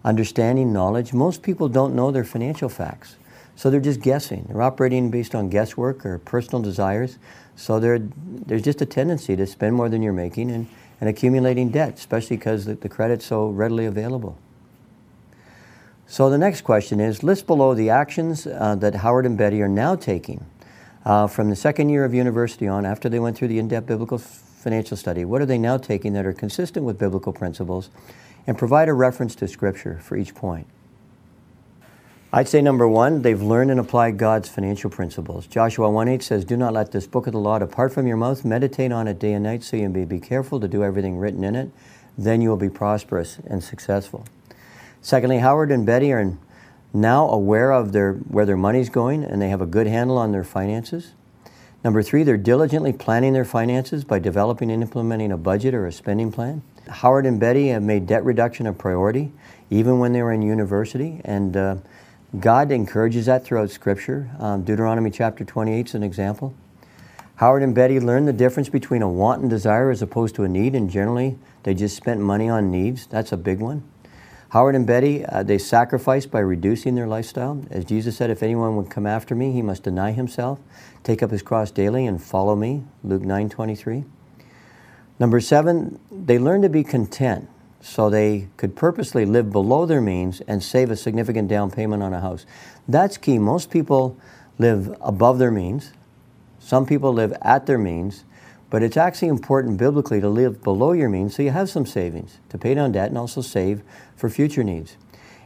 understanding, 0.03 0.73
knowledge. 0.73 1.13
Most 1.13 1.43
people 1.43 1.69
don't 1.69 1.95
know 1.95 2.11
their 2.11 2.25
financial 2.25 2.71
facts. 2.71 3.17
So 3.55 3.71
they're 3.71 3.81
just 3.81 4.01
guessing. 4.01 4.47
They're 4.49 4.63
operating 4.63 5.11
based 5.11 5.35
on 5.35 5.51
guesswork 5.51 6.07
or 6.07 6.19
personal 6.19 6.63
desires. 6.63 7.19
So 7.55 7.79
there's 7.79 8.63
just 8.63 8.81
a 8.81 8.87
tendency 8.87 9.37
to 9.37 9.47
spend 9.47 9.75
more 9.75 9.91
than 9.91 10.03
you're 10.03 10.13
making 10.15 10.51
and, 10.51 10.69
and 11.01 11.11
accumulating 11.11 11.71
debt, 11.71 11.99
especially 11.99 12.37
because 12.39 12.65
the, 12.65 12.75
the 12.75 12.89
credit's 12.89 13.27
so 13.27 13.49
readily 13.49 13.85
available. 13.85 14.39
So 16.09 16.31
the 16.31 16.39
next 16.39 16.63
question 16.63 17.01
is 17.01 17.23
list 17.23 17.47
below 17.47 17.75
the 17.75 17.91
actions 17.91 18.47
uh, 18.47 18.77
that 18.77 18.97
Howard 18.97 19.27
and 19.27 19.37
Betty 19.37 19.61
are 19.61 19.69
now 19.69 19.97
taking 19.97 20.47
uh, 21.05 21.27
from 21.27 21.51
the 21.51 21.57
second 21.57 21.89
year 21.89 22.05
of 22.05 22.15
university 22.15 22.69
on 22.69 22.87
after 22.87 23.09
they 23.09 23.19
went 23.19 23.37
through 23.37 23.49
the 23.49 23.59
in 23.59 23.69
depth 23.69 23.87
biblical 23.87 24.19
financial 24.19 24.97
study. 24.97 25.25
What 25.25 25.43
are 25.43 25.47
they 25.47 25.59
now 25.59 25.79
taking 25.79 26.13
that 26.13 26.25
are 26.25 26.33
consistent 26.33 26.87
with 26.87 26.99
biblical 26.99 27.33
principles 27.33 27.91
and 28.47 28.57
provide 28.57 28.89
a 28.89 28.93
reference 28.93 29.35
to 29.37 29.49
Scripture 29.49 29.99
for 30.01 30.17
each 30.17 30.35
point? 30.35 30.67
I'd 32.33 32.49
say 32.49 32.61
number 32.61 32.87
one, 32.87 33.23
they've 33.23 33.41
learned 33.41 33.71
and 33.71 33.81
applied 33.81 34.19
God's 34.19 34.49
financial 34.49 34.91
principles. 34.91 35.47
Joshua 35.47 35.89
1.8 35.89 36.23
says, 36.23 36.45
Do 36.45 36.57
not 36.57 36.73
let 36.73 36.93
this 36.93 37.07
book 37.07 37.27
of 37.27 37.33
the 37.33 37.39
law 37.39 37.59
depart 37.59 37.93
from 37.93 38.07
your 38.07 38.17
mouth. 38.17 38.45
Meditate 38.45 38.93
on 38.93 39.09
it 39.09 39.19
day 39.19 39.33
and 39.33 39.45
night 39.45 39.63
so 39.63 39.77
you 39.77 39.89
may 39.89 40.05
be 40.05 40.21
careful 40.21 40.61
to 40.61 40.69
do 40.69 40.85
everything 40.85 41.19
written 41.19 41.45
in 41.45 41.57
it. 41.57 41.71
Then 42.19 42.41
you 42.41 42.49
will 42.49 42.57
be 42.57 42.69
prosperous 42.69 43.39
and 43.47 43.63
successful. 43.63 44.27
Secondly, 45.07 45.39
Howard 45.39 45.71
and 45.71 45.87
Betty 45.87 46.13
are 46.13 46.37
now 46.93 47.29
aware 47.31 47.71
of 47.71 47.93
their, 47.93 48.15
where 48.15 48.45
their 48.45 48.57
money's 48.57 48.89
going 48.91 49.23
and 49.23 49.41
they 49.41 49.51
have 49.51 49.61
a 49.61 49.67
good 49.67 49.87
handle 49.87 50.19
on 50.19 50.33
their 50.33 50.43
finances. 50.43 51.13
Number 51.85 52.03
three, 52.03 52.25
they're 52.25 52.37
diligently 52.37 52.93
planning 52.93 53.33
their 53.33 53.45
finances 53.45 54.03
by 54.03 54.19
developing 54.19 54.69
and 54.69 54.83
implementing 54.83 55.31
a 55.31 55.37
budget 55.37 55.75
or 55.75 55.87
a 55.87 55.93
spending 55.93 56.33
plan. 56.33 56.61
Howard 56.89 57.25
and 57.25 57.39
Betty 57.39 57.69
have 57.69 57.85
made 57.85 58.09
debt 58.09 58.25
reduction 58.25 58.67
a 58.67 58.73
priority, 58.73 59.31
even 59.71 60.01
when 60.01 60.13
they 60.13 60.23
were 60.23 60.33
in 60.33 60.43
university, 60.43 61.21
and 61.25 61.57
uh, 61.57 61.77
God 62.41 62.73
encourages 62.73 63.27
that 63.27 63.45
throughout 63.45 63.71
Scripture. 63.71 64.29
Um, 64.41 64.65
Deuteronomy 64.65 65.13
chapter 65.13 65.45
28 65.45 65.87
is 65.87 65.95
an 65.95 66.03
example. 66.03 66.53
Howard 67.37 67.63
and 67.63 67.77
Betty 67.77 68.01
learned 68.01 68.27
the 68.27 68.33
difference 68.33 68.69
between 68.69 69.03
a 69.03 69.09
want 69.09 69.43
and 69.43 69.49
desire 69.49 69.93
as 69.93 70.03
opposed 70.03 70.35
to 70.35 70.43
a 70.43 70.49
need, 70.49 70.75
and 70.75 70.91
generally 70.91 71.39
they 71.63 71.75
just 71.75 71.95
spent 71.95 72.19
money 72.19 72.49
on 72.49 72.73
needs. 72.73 73.07
That's 73.07 73.31
a 73.31 73.37
big 73.37 73.61
one. 73.61 73.85
Howard 74.51 74.75
and 74.75 74.87
Betty, 74.87 75.25
uh, 75.25 75.43
they 75.43 75.59
sacrificed 75.59 76.31
by 76.31 76.39
reducing 76.39 76.95
their 76.95 77.07
lifestyle. 77.07 77.65
As 77.71 77.85
Jesus 77.85 78.17
said, 78.17 78.31
if 78.31 78.43
anyone 78.43 78.77
would 78.77 78.91
come 78.91 79.07
after 79.07 79.35
me, 79.35 79.53
he 79.53 79.63
must 79.63 79.83
deny 79.83 80.13
himself, 80.13 80.61
take 81.03 81.23
up 81.23 81.31
his 81.31 81.43
cross 81.43 81.71
daily, 81.71 82.07
and 82.07 82.23
follow 82.23 82.55
me. 82.55 82.85
Luke 83.03 83.23
9 83.23 83.49
23. 83.49 84.05
Number 85.19 85.41
seven, 85.41 85.99
they 86.11 86.39
learned 86.39 86.63
to 86.63 86.69
be 86.69 86.85
content 86.85 87.49
so 87.81 88.11
they 88.11 88.49
could 88.57 88.77
purposely 88.77 89.25
live 89.25 89.51
below 89.51 89.87
their 89.87 90.01
means 90.01 90.41
and 90.43 90.63
save 90.63 90.91
a 90.91 90.97
significant 90.97 91.49
down 91.49 91.71
payment 91.71 92.03
on 92.03 92.13
a 92.13 92.21
house. 92.21 92.45
That's 92.87 93.17
key. 93.17 93.39
Most 93.39 93.71
people 93.71 94.17
live 94.59 94.95
above 95.01 95.39
their 95.39 95.51
means. 95.51 95.93
Some 96.59 96.85
people 96.85 97.13
live 97.13 97.33
at 97.43 97.67
their 97.67 97.79
means, 97.79 98.25
but 98.71 98.83
it's 98.83 98.97
actually 98.97 99.29
important 99.29 99.79
biblically 99.79 100.21
to 100.21 100.29
live 100.29 100.63
below 100.63 100.93
your 100.93 101.09
means 101.09 101.37
so 101.37 101.43
you 101.43 101.51
have 101.51 101.71
some 101.71 101.87
savings 101.87 102.39
to 102.49 102.59
pay 102.59 102.75
down 102.75 102.93
debt 102.93 103.09
and 103.09 103.19
also 103.19 103.41
save 103.41 103.83
for 104.17 104.29
future 104.29 104.65
needs. 104.65 104.97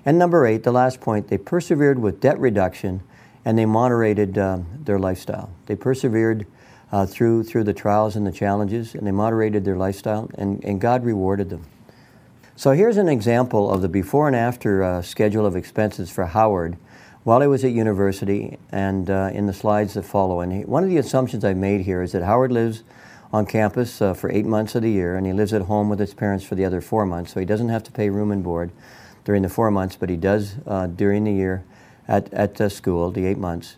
And 0.04 0.18
number 0.18 0.46
eight, 0.46 0.62
the 0.62 0.72
last 0.72 1.00
point, 1.00 1.28
they 1.28 1.38
persevered 1.38 1.98
with 1.98 2.20
debt 2.20 2.38
reduction 2.38 3.02
and 3.44 3.58
they 3.58 3.66
moderated 3.66 4.38
um, 4.38 4.66
their 4.84 4.98
lifestyle. 4.98 5.50
They 5.66 5.76
persevered 5.76 6.46
uh, 6.92 7.06
through, 7.06 7.44
through 7.44 7.64
the 7.64 7.74
trials 7.74 8.16
and 8.16 8.26
the 8.26 8.32
challenges 8.32 8.94
and 8.94 9.06
they 9.06 9.12
moderated 9.12 9.64
their 9.64 9.76
lifestyle 9.76 10.30
and, 10.34 10.64
and 10.64 10.80
God 10.80 11.04
rewarded 11.04 11.50
them. 11.50 11.66
So 12.56 12.72
here's 12.72 12.96
an 12.96 13.08
example 13.08 13.70
of 13.70 13.80
the 13.80 13.88
before 13.88 14.26
and 14.26 14.36
after 14.36 14.82
uh, 14.82 15.02
schedule 15.02 15.46
of 15.46 15.56
expenses 15.56 16.10
for 16.10 16.26
Howard 16.26 16.76
while 17.22 17.40
he 17.40 17.46
was 17.46 17.64
at 17.64 17.72
university 17.72 18.58
and 18.72 19.10
uh, 19.10 19.30
in 19.32 19.46
the 19.46 19.52
slides 19.52 19.94
that 19.94 20.02
follow. 20.04 20.40
And 20.40 20.66
one 20.66 20.82
of 20.82 20.90
the 20.90 20.96
assumptions 20.96 21.44
I 21.44 21.54
made 21.54 21.82
here 21.82 22.02
is 22.02 22.12
that 22.12 22.22
Howard 22.22 22.52
lives 22.52 22.82
on 23.32 23.46
campus 23.46 24.02
uh, 24.02 24.12
for 24.14 24.30
eight 24.30 24.44
months 24.44 24.74
of 24.74 24.82
the 24.82 24.90
year 24.90 25.16
and 25.16 25.26
he 25.26 25.32
lives 25.32 25.52
at 25.52 25.62
home 25.62 25.88
with 25.88 25.98
his 25.98 26.14
parents 26.14 26.44
for 26.44 26.54
the 26.54 26.64
other 26.64 26.80
four 26.80 27.06
months. 27.06 27.32
So 27.32 27.40
he 27.40 27.46
doesn't 27.46 27.68
have 27.68 27.82
to 27.84 27.92
pay 27.92 28.10
room 28.10 28.30
and 28.30 28.42
board 28.42 28.70
during 29.24 29.42
the 29.42 29.48
four 29.48 29.70
months, 29.70 29.96
but 29.96 30.08
he 30.08 30.16
does 30.16 30.56
uh, 30.66 30.86
during 30.86 31.24
the 31.24 31.32
year 31.32 31.64
at, 32.08 32.32
at 32.32 32.60
uh, 32.60 32.68
school, 32.68 33.10
the 33.10 33.26
eight 33.26 33.38
months. 33.38 33.76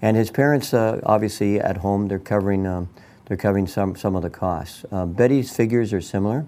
And 0.00 0.16
his 0.16 0.30
parents, 0.30 0.74
uh, 0.74 1.00
obviously, 1.04 1.60
at 1.60 1.78
home, 1.78 2.08
they're 2.08 2.18
covering, 2.18 2.66
um, 2.66 2.88
they're 3.26 3.36
covering 3.36 3.66
some, 3.66 3.94
some 3.94 4.16
of 4.16 4.22
the 4.22 4.30
costs. 4.30 4.84
Betty's 4.90 5.54
figures 5.54 5.92
are 5.92 6.00
similar. 6.00 6.44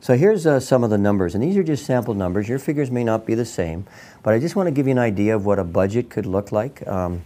So 0.00 0.16
here's 0.16 0.46
uh, 0.46 0.60
some 0.60 0.84
of 0.84 0.90
the 0.90 0.98
numbers, 0.98 1.34
and 1.34 1.42
these 1.42 1.56
are 1.56 1.62
just 1.64 1.84
sample 1.84 2.14
numbers. 2.14 2.48
Your 2.48 2.60
figures 2.60 2.88
may 2.90 3.02
not 3.02 3.26
be 3.26 3.34
the 3.34 3.44
same, 3.44 3.84
but 4.22 4.32
I 4.32 4.38
just 4.38 4.54
want 4.54 4.68
to 4.68 4.70
give 4.70 4.86
you 4.86 4.92
an 4.92 4.98
idea 4.98 5.34
of 5.34 5.44
what 5.44 5.58
a 5.58 5.64
budget 5.64 6.08
could 6.08 6.24
look 6.24 6.52
like 6.52 6.86
um, 6.86 7.24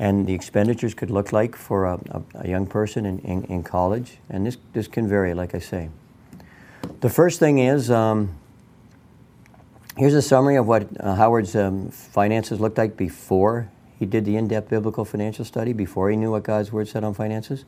and 0.00 0.26
the 0.26 0.32
expenditures 0.32 0.94
could 0.94 1.10
look 1.10 1.30
like 1.30 1.54
for 1.54 1.84
a, 1.84 2.00
a, 2.10 2.22
a 2.36 2.48
young 2.48 2.66
person 2.66 3.04
in, 3.04 3.18
in, 3.18 3.44
in, 3.44 3.62
college. 3.62 4.16
And 4.30 4.46
this, 4.46 4.56
this 4.72 4.88
can 4.88 5.06
vary, 5.06 5.34
like 5.34 5.54
I 5.54 5.58
say. 5.58 5.90
The 7.00 7.10
first 7.10 7.38
thing 7.38 7.58
is 7.58 7.90
um, 7.90 8.34
here's 9.98 10.14
a 10.14 10.22
summary 10.22 10.56
of 10.56 10.66
what 10.66 10.88
uh, 10.98 11.14
Howard's 11.16 11.54
um, 11.54 11.90
finances 11.90 12.60
looked 12.60 12.78
like 12.78 12.96
before 12.96 13.70
he 13.98 14.06
did 14.06 14.24
the 14.24 14.36
in 14.36 14.48
depth 14.48 14.70
biblical 14.70 15.04
financial 15.04 15.44
study, 15.44 15.74
before 15.74 16.08
he 16.08 16.16
knew 16.16 16.30
what 16.30 16.44
God's 16.44 16.72
Word 16.72 16.88
said 16.88 17.04
on 17.04 17.12
finances. 17.12 17.66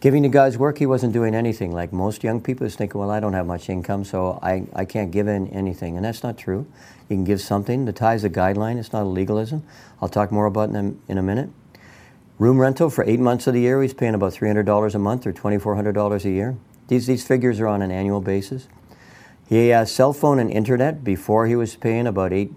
Giving 0.00 0.24
to 0.24 0.28
God's 0.28 0.58
work, 0.58 0.78
he 0.78 0.86
wasn't 0.86 1.12
doing 1.12 1.36
anything. 1.36 1.70
Like 1.70 1.92
most 1.92 2.24
young 2.24 2.40
people, 2.40 2.66
is 2.66 2.74
thinking, 2.74 3.00
well, 3.00 3.12
I 3.12 3.20
don't 3.20 3.34
have 3.34 3.46
much 3.46 3.68
income, 3.68 4.02
so 4.02 4.40
I, 4.42 4.66
I 4.74 4.84
can't 4.86 5.12
give 5.12 5.28
in 5.28 5.46
anything. 5.48 5.94
And 5.94 6.04
that's 6.04 6.24
not 6.24 6.36
true. 6.36 6.66
You 7.08 7.16
can 7.16 7.24
give 7.24 7.40
something. 7.40 7.84
The 7.84 7.92
tithe 7.92 8.16
is 8.16 8.24
a 8.24 8.30
guideline, 8.30 8.76
it's 8.76 8.92
not 8.92 9.02
a 9.02 9.04
legalism. 9.04 9.62
I'll 10.02 10.08
talk 10.08 10.32
more 10.32 10.46
about 10.46 10.70
it 10.70 10.94
in 11.06 11.18
a 11.18 11.22
minute. 11.22 11.50
Room 12.40 12.58
rental 12.58 12.88
for 12.88 13.04
eight 13.04 13.20
months 13.20 13.46
of 13.46 13.52
the 13.52 13.60
year, 13.60 13.82
he's 13.82 13.92
paying 13.92 14.14
about 14.14 14.32
$300 14.32 14.94
a 14.94 14.98
month 14.98 15.26
or 15.26 15.32
$2,400 15.34 16.24
a 16.24 16.30
year. 16.30 16.56
These, 16.88 17.06
these 17.06 17.26
figures 17.26 17.60
are 17.60 17.66
on 17.66 17.82
an 17.82 17.90
annual 17.90 18.22
basis. 18.22 18.66
He 19.46 19.68
has 19.68 19.92
cell 19.92 20.14
phone 20.14 20.38
and 20.38 20.50
internet. 20.50 21.04
Before 21.04 21.46
he 21.46 21.54
was 21.54 21.76
paying 21.76 22.06
about 22.06 22.32
eight 22.32 22.50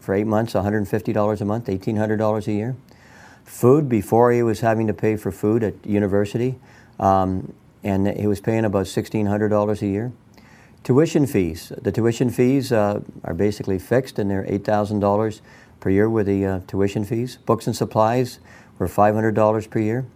for 0.00 0.12
eight 0.12 0.26
months, 0.26 0.54
$150 0.54 1.40
a 1.40 1.44
month, 1.44 1.66
$1,800 1.66 2.46
a 2.48 2.52
year. 2.52 2.74
Food, 3.44 3.88
before 3.88 4.32
he 4.32 4.42
was 4.42 4.58
having 4.58 4.88
to 4.88 4.92
pay 4.92 5.14
for 5.14 5.30
food 5.30 5.62
at 5.62 5.74
university, 5.86 6.56
um, 6.98 7.52
and 7.84 8.08
he 8.18 8.26
was 8.26 8.40
paying 8.40 8.64
about 8.64 8.86
$1,600 8.86 9.82
a 9.82 9.86
year. 9.86 10.10
Tuition 10.82 11.28
fees. 11.28 11.72
The 11.80 11.92
tuition 11.92 12.28
fees 12.28 12.72
uh, 12.72 13.02
are 13.22 13.34
basically 13.34 13.78
fixed, 13.78 14.18
and 14.18 14.28
they're 14.28 14.44
$8,000 14.46 15.40
per 15.78 15.90
year 15.90 16.10
with 16.10 16.26
the 16.26 16.44
uh, 16.44 16.60
tuition 16.66 17.04
fees. 17.04 17.36
Books 17.46 17.68
and 17.68 17.76
supplies 17.76 18.40
were 18.78 18.88
$500 18.88 19.70
per 19.70 19.78
year. 19.78 20.06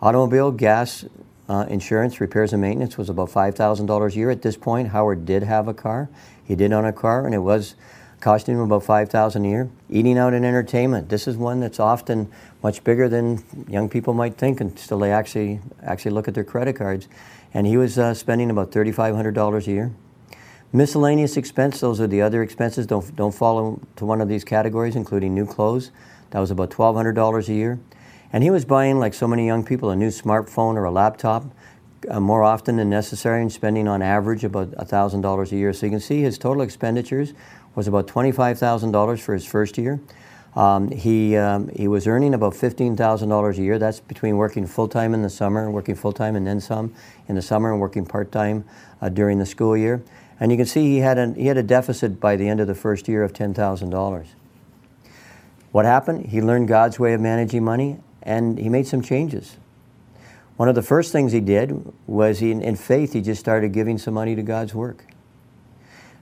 Automobile, 0.00 0.50
gas, 0.50 1.04
uh, 1.48 1.66
insurance, 1.68 2.20
repairs 2.20 2.52
and 2.52 2.62
maintenance 2.62 2.98
was 2.98 3.08
about 3.08 3.30
$5,000 3.30 4.12
a 4.12 4.16
year. 4.16 4.30
At 4.30 4.42
this 4.42 4.56
point, 4.56 4.88
Howard 4.88 5.24
did 5.24 5.42
have 5.42 5.66
a 5.66 5.74
car. 5.74 6.08
He 6.44 6.54
did 6.54 6.72
own 6.72 6.84
a 6.84 6.92
car, 6.92 7.24
and 7.24 7.34
it 7.34 7.38
was 7.38 7.74
costing 8.20 8.54
him 8.54 8.60
about 8.60 8.84
$5,000 8.84 9.44
a 9.44 9.48
year. 9.48 9.70
Eating 9.88 10.18
out 10.18 10.34
and 10.34 10.44
entertainment. 10.44 11.08
This 11.08 11.26
is 11.26 11.36
one 11.36 11.60
that's 11.60 11.80
often 11.80 12.30
much 12.62 12.82
bigger 12.84 13.08
than 13.08 13.42
young 13.68 13.88
people 13.88 14.14
might 14.14 14.36
think 14.36 14.60
until 14.60 14.98
they 14.98 15.12
actually, 15.12 15.60
actually 15.82 16.10
look 16.10 16.28
at 16.28 16.34
their 16.34 16.44
credit 16.44 16.76
cards. 16.76 17.08
And 17.54 17.66
he 17.66 17.76
was 17.76 17.98
uh, 17.98 18.14
spending 18.14 18.50
about 18.50 18.70
$3,500 18.70 19.66
a 19.66 19.70
year. 19.70 19.92
Miscellaneous 20.70 21.38
expense, 21.38 21.80
those 21.80 21.98
are 21.98 22.06
the 22.06 22.20
other 22.20 22.42
expenses, 22.42 22.86
don't, 22.86 23.16
don't 23.16 23.34
fall 23.34 23.74
into 23.74 24.04
one 24.04 24.20
of 24.20 24.28
these 24.28 24.44
categories, 24.44 24.96
including 24.96 25.34
new 25.34 25.46
clothes. 25.46 25.90
That 26.30 26.40
was 26.40 26.50
about 26.50 26.70
$1,200 26.70 27.48
a 27.48 27.54
year. 27.54 27.78
And 28.32 28.44
he 28.44 28.50
was 28.50 28.64
buying, 28.64 28.98
like 28.98 29.14
so 29.14 29.26
many 29.26 29.46
young 29.46 29.64
people, 29.64 29.90
a 29.90 29.96
new 29.96 30.10
smartphone 30.10 30.74
or 30.74 30.84
a 30.84 30.90
laptop 30.90 31.44
uh, 32.08 32.20
more 32.20 32.42
often 32.42 32.76
than 32.76 32.90
necessary 32.90 33.40
and 33.40 33.50
spending 33.50 33.88
on 33.88 34.02
average 34.02 34.44
about 34.44 34.70
$1,000 34.72 35.52
a 35.52 35.56
year. 35.56 35.72
So 35.72 35.86
you 35.86 35.90
can 35.90 36.00
see 36.00 36.20
his 36.20 36.38
total 36.38 36.62
expenditures 36.62 37.32
was 37.74 37.88
about 37.88 38.06
$25,000 38.06 39.20
for 39.20 39.34
his 39.34 39.46
first 39.46 39.78
year. 39.78 40.00
Um, 40.56 40.90
he, 40.90 41.36
um, 41.36 41.68
he 41.68 41.88
was 41.88 42.06
earning 42.06 42.34
about 42.34 42.54
$15,000 42.54 43.58
a 43.58 43.62
year. 43.62 43.78
That's 43.78 44.00
between 44.00 44.36
working 44.36 44.66
full 44.66 44.88
time 44.88 45.14
in 45.14 45.22
the 45.22 45.30
summer 45.30 45.64
and 45.64 45.72
working 45.72 45.94
full 45.94 46.12
time 46.12 46.36
and 46.36 46.46
then 46.46 46.60
some 46.60 46.92
in 47.28 47.34
the 47.34 47.42
summer 47.42 47.70
and 47.70 47.80
working 47.80 48.04
part 48.04 48.32
time 48.32 48.64
uh, 49.00 49.08
during 49.08 49.38
the 49.38 49.46
school 49.46 49.76
year. 49.76 50.02
And 50.40 50.50
you 50.50 50.56
can 50.56 50.66
see 50.66 50.82
he 50.82 50.98
had, 50.98 51.18
a, 51.18 51.32
he 51.32 51.46
had 51.46 51.56
a 51.56 51.62
deficit 51.62 52.20
by 52.20 52.36
the 52.36 52.48
end 52.48 52.60
of 52.60 52.66
the 52.66 52.74
first 52.74 53.08
year 53.08 53.22
of 53.22 53.32
$10,000. 53.32 54.26
What 55.70 55.84
happened? 55.84 56.26
He 56.26 56.40
learned 56.40 56.68
God's 56.68 56.98
way 56.98 57.12
of 57.12 57.20
managing 57.20 57.64
money 57.64 57.98
and 58.22 58.58
he 58.58 58.68
made 58.68 58.86
some 58.86 59.02
changes. 59.02 59.56
One 60.56 60.68
of 60.68 60.74
the 60.74 60.82
first 60.82 61.12
things 61.12 61.32
he 61.32 61.40
did 61.40 61.92
was 62.06 62.40
he, 62.40 62.50
in 62.50 62.76
faith, 62.76 63.12
he 63.12 63.20
just 63.20 63.38
started 63.38 63.72
giving 63.72 63.96
some 63.96 64.14
money 64.14 64.34
to 64.34 64.42
God's 64.42 64.74
work. 64.74 65.04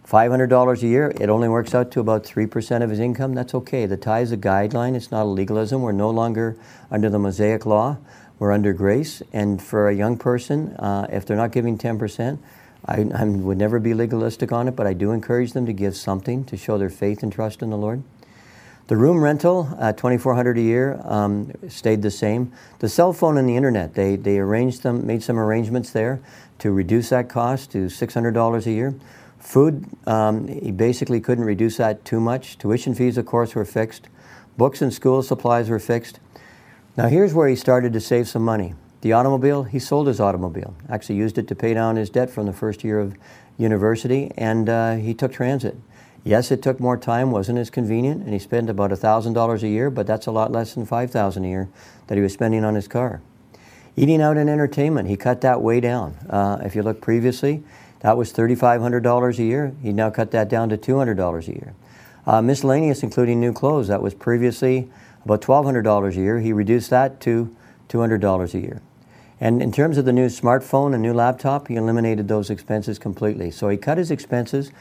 $500 0.07 0.83
a 0.83 0.87
year, 0.87 1.13
it 1.21 1.29
only 1.29 1.49
works 1.49 1.75
out 1.75 1.91
to 1.93 2.01
about 2.01 2.23
3% 2.23 2.83
of 2.83 2.91
his 2.91 3.01
income. 3.01 3.35
That's 3.35 3.55
okay. 3.55 3.87
The 3.87 3.97
tithe 3.97 4.25
is 4.25 4.33
a 4.33 4.37
guideline, 4.37 4.95
it's 4.95 5.11
not 5.11 5.23
a 5.23 5.29
legalism. 5.29 5.83
We're 5.83 5.93
no 5.93 6.11
longer 6.11 6.57
under 6.91 7.11
the 7.11 7.19
Mosaic 7.19 7.67
law, 7.67 7.99
we're 8.39 8.53
under 8.53 8.73
grace. 8.73 9.23
And 9.33 9.61
for 9.61 9.89
a 9.89 9.95
young 9.95 10.17
person, 10.17 10.77
uh, 10.77 11.09
if 11.11 11.27
they're 11.27 11.37
not 11.37 11.51
giving 11.51 11.77
10%, 11.77 12.39
I, 12.85 13.01
I, 13.15 13.25
would 13.25 13.59
never 13.59 13.81
be 13.81 13.95
legalistic 13.95 14.53
on 14.53 14.69
it, 14.69 14.77
but 14.77 14.87
I 14.87 14.93
do 14.93 15.11
encourage 15.11 15.55
them 15.55 15.67
to 15.67 15.73
give 15.73 15.97
something 15.97 16.45
to 16.45 16.57
show 16.57 16.79
their 16.79 16.91
faith 16.91 17.25
and 17.25 17.33
trust 17.33 17.61
in 17.61 17.71
the 17.71 17.77
Lord. 17.77 18.05
The 18.89 18.97
room 18.97 19.21
rental, 19.21 19.69
uh, 19.81 19.93
2400 19.95 20.59
a 20.59 20.61
year, 20.61 21.01
um, 21.03 21.53
stayed 21.69 22.03
the 22.03 22.11
same. 22.11 22.53
The 22.79 22.89
cell 22.89 23.13
phone 23.13 23.37
and 23.37 23.49
the 23.49 23.57
internet, 23.57 23.95
they, 23.95 24.15
they 24.15 24.39
arranged 24.39 24.85
them, 24.85 25.05
made 25.05 25.25
some 25.25 25.41
arrangements 25.41 25.91
there 25.91 26.21
to 26.61 26.71
reduce 26.71 27.09
that 27.09 27.29
cost 27.29 27.73
to 27.73 27.87
$600 27.87 28.67
a 28.67 28.71
year. 28.71 28.95
Food, 29.41 29.87
um, 30.07 30.47
he 30.47 30.71
basically 30.71 31.21
couldn't 31.21 31.45
reduce 31.45 31.79
that 31.79 32.05
too 32.05 32.21
much. 32.21 32.59
Tuition 32.59 32.95
fees, 32.95 33.19
of 33.19 33.27
course, 33.27 33.57
were 33.57 33.65
fixed. 33.65 34.09
Books 34.57 34.81
and 34.81 34.95
school 34.95 35.21
supplies 35.21 35.69
were 35.69 35.81
fixed. 35.81 36.21
Now, 36.97 37.09
here's 37.09 37.35
where 37.35 37.49
he 37.49 37.57
started 37.57 37.93
to 37.93 38.01
save 38.01 38.29
some 38.29 38.45
money. 38.45 38.75
The 39.01 39.13
automobile, 39.13 39.65
he 39.65 39.81
sold 39.81 40.07
his 40.07 40.21
automobile, 40.21 40.75
actually 40.89 41.17
used 41.17 41.39
it 41.39 41.49
to 41.49 41.57
pay 41.57 41.75
down 41.75 41.97
his 41.97 42.09
debt 42.09 42.31
from 42.31 42.47
the 42.47 42.53
first 42.53 42.85
year 42.85 43.01
of 43.01 43.17
university, 43.59 44.31
and 44.37 44.69
uh, 44.69 44.95
he 44.95 45.13
took 45.13 45.33
transit. 45.33 45.77
Yes, 46.27 46.51
it 46.51 46.61
took 46.61 46.81
more 46.81 46.97
time, 46.97 47.31
wasn't 47.31 47.61
as 47.61 47.71
convenient, 47.71 48.25
and 48.25 48.33
he 48.33 48.41
spent 48.41 48.69
about 48.69 48.91
$1,000 48.91 49.63
a 49.63 49.69
year, 49.69 49.91
but 49.91 50.09
that's 50.09 50.27
a 50.27 50.33
lot 50.33 50.51
less 50.51 50.75
than 50.75 50.85
$5,000 50.85 51.37
a 51.45 51.49
year 51.49 51.69
that 52.09 52.17
he 52.17 52.21
was 52.21 52.33
spending 52.33 52.65
on 52.65 52.75
his 52.75 52.89
car. 52.89 53.21
Eating 53.95 54.21
out 54.21 54.37
and 54.37 54.51
entertainment, 54.51 55.09
he 55.09 55.17
cut 55.17 55.41
that 55.43 55.63
way 55.63 55.79
down. 55.79 56.15
Uh, 56.29 56.59
if 56.65 56.75
you 56.75 56.83
look 56.83 57.01
previously, 57.01 57.63
that 58.01 58.17
was 58.17 58.33
$3,500 58.33 59.39
a 59.39 59.43
year. 59.45 59.73
He 59.81 59.93
now 59.93 60.11
cut 60.11 60.33
that 60.33 60.49
down 60.49 60.69
to 60.71 60.77
$200 60.77 61.47
a 61.47 61.53
year. 61.53 61.75
Uh, 62.27 62.43
miscellaneous, 62.43 63.05
including 63.05 63.39
new 63.39 63.53
clothes, 63.53 63.87
that 63.87 64.03
was 64.03 64.13
previously 64.13 64.91
about 65.25 65.43
$1,200 65.43 66.09
a 66.09 66.15
year. 66.17 66.41
He 66.41 66.53
reduced 66.53 66.91
that 66.91 67.21
to 67.21 67.55
$200 67.89 68.53
a 68.53 68.59
year. 68.59 68.83
And 69.39 69.63
in 69.63 69.71
terms 69.71 69.97
of 69.97 70.07
the 70.07 70.13
new 70.13 70.27
smartphone 70.27 70.93
and 70.93 71.03
new 71.05 71.15
laptop, 71.15 71.69
he 71.69 71.77
eliminated 71.77 72.27
those 72.27 72.51
expenses 72.51 72.99
completely. 72.99 73.53
So 73.53 73.69
he 73.69 73.77
cut 73.77 73.99
his 73.99 74.11
expenses 74.11 74.73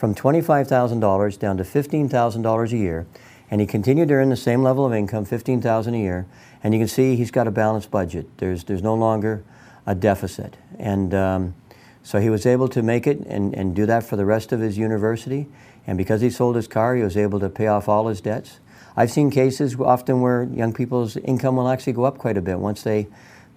from 0.00 0.14
$25,000 0.14 1.38
down 1.38 1.58
to 1.58 1.62
$15,000 1.62 2.72
a 2.72 2.76
year, 2.78 3.06
and 3.50 3.60
he 3.60 3.66
continued 3.66 4.08
to 4.08 4.14
earn 4.14 4.30
the 4.30 4.36
same 4.36 4.62
level 4.62 4.86
of 4.86 4.94
income, 4.94 5.26
$15,000 5.26 5.94
a 5.94 5.98
year, 5.98 6.26
and 6.62 6.72
you 6.72 6.80
can 6.80 6.88
see 6.88 7.16
he's 7.16 7.30
got 7.30 7.46
a 7.46 7.50
balanced 7.50 7.90
budget. 7.90 8.26
There's, 8.38 8.64
there's 8.64 8.82
no 8.82 8.94
longer 8.94 9.44
a 9.84 9.94
deficit. 9.94 10.56
And 10.78 11.12
um, 11.12 11.54
so 12.02 12.18
he 12.18 12.30
was 12.30 12.46
able 12.46 12.66
to 12.68 12.82
make 12.82 13.06
it 13.06 13.18
and, 13.26 13.52
and 13.54 13.76
do 13.76 13.84
that 13.84 14.02
for 14.02 14.16
the 14.16 14.24
rest 14.24 14.52
of 14.52 14.60
his 14.60 14.78
university. 14.78 15.48
And 15.86 15.98
because 15.98 16.22
he 16.22 16.30
sold 16.30 16.56
his 16.56 16.66
car, 16.66 16.96
he 16.96 17.02
was 17.02 17.18
able 17.18 17.38
to 17.38 17.50
pay 17.50 17.66
off 17.66 17.86
all 17.86 18.08
his 18.08 18.22
debts. 18.22 18.58
I've 18.96 19.10
seen 19.10 19.30
cases 19.30 19.78
often 19.78 20.22
where 20.22 20.44
young 20.44 20.72
people's 20.72 21.18
income 21.18 21.56
will 21.56 21.68
actually 21.68 21.92
go 21.92 22.04
up 22.04 22.16
quite 22.16 22.38
a 22.38 22.42
bit 22.42 22.58
once 22.58 22.82
they 22.84 23.06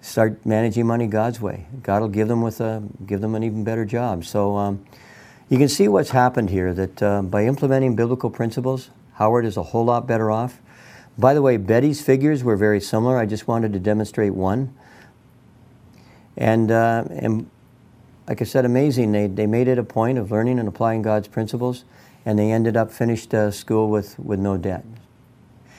start 0.02 0.44
managing 0.44 0.86
money 0.86 1.06
God's 1.06 1.40
way. 1.40 1.68
God 1.82 2.02
will 2.02 2.08
give 2.08 2.28
them 2.28 2.42
with 2.42 2.60
a, 2.60 2.82
give 3.06 3.22
them 3.22 3.34
an 3.34 3.42
even 3.44 3.64
better 3.64 3.86
job. 3.86 4.26
So 4.26 4.58
um, 4.58 4.84
you 5.48 5.58
can 5.58 5.68
see 5.68 5.88
what's 5.88 6.10
happened 6.10 6.50
here. 6.50 6.72
That 6.72 7.02
uh, 7.02 7.22
by 7.22 7.44
implementing 7.44 7.96
biblical 7.96 8.30
principles, 8.30 8.90
Howard 9.14 9.44
is 9.44 9.56
a 9.56 9.62
whole 9.62 9.84
lot 9.84 10.06
better 10.06 10.30
off. 10.30 10.60
By 11.16 11.34
the 11.34 11.42
way, 11.42 11.56
Betty's 11.56 12.02
figures 12.02 12.42
were 12.42 12.56
very 12.56 12.80
similar. 12.80 13.18
I 13.18 13.26
just 13.26 13.46
wanted 13.46 13.72
to 13.72 13.78
demonstrate 13.78 14.34
one. 14.34 14.74
And, 16.36 16.70
uh, 16.70 17.04
and 17.10 17.48
like 18.26 18.40
I 18.40 18.44
said, 18.44 18.64
amazing. 18.64 19.12
They, 19.12 19.28
they 19.28 19.46
made 19.46 19.68
it 19.68 19.78
a 19.78 19.84
point 19.84 20.18
of 20.18 20.32
learning 20.32 20.58
and 20.58 20.66
applying 20.66 21.02
God's 21.02 21.28
principles, 21.28 21.84
and 22.24 22.38
they 22.38 22.50
ended 22.50 22.76
up 22.76 22.90
finished 22.90 23.32
uh, 23.32 23.52
school 23.52 23.88
with, 23.88 24.18
with 24.18 24.40
no 24.40 24.56
debt. 24.56 24.84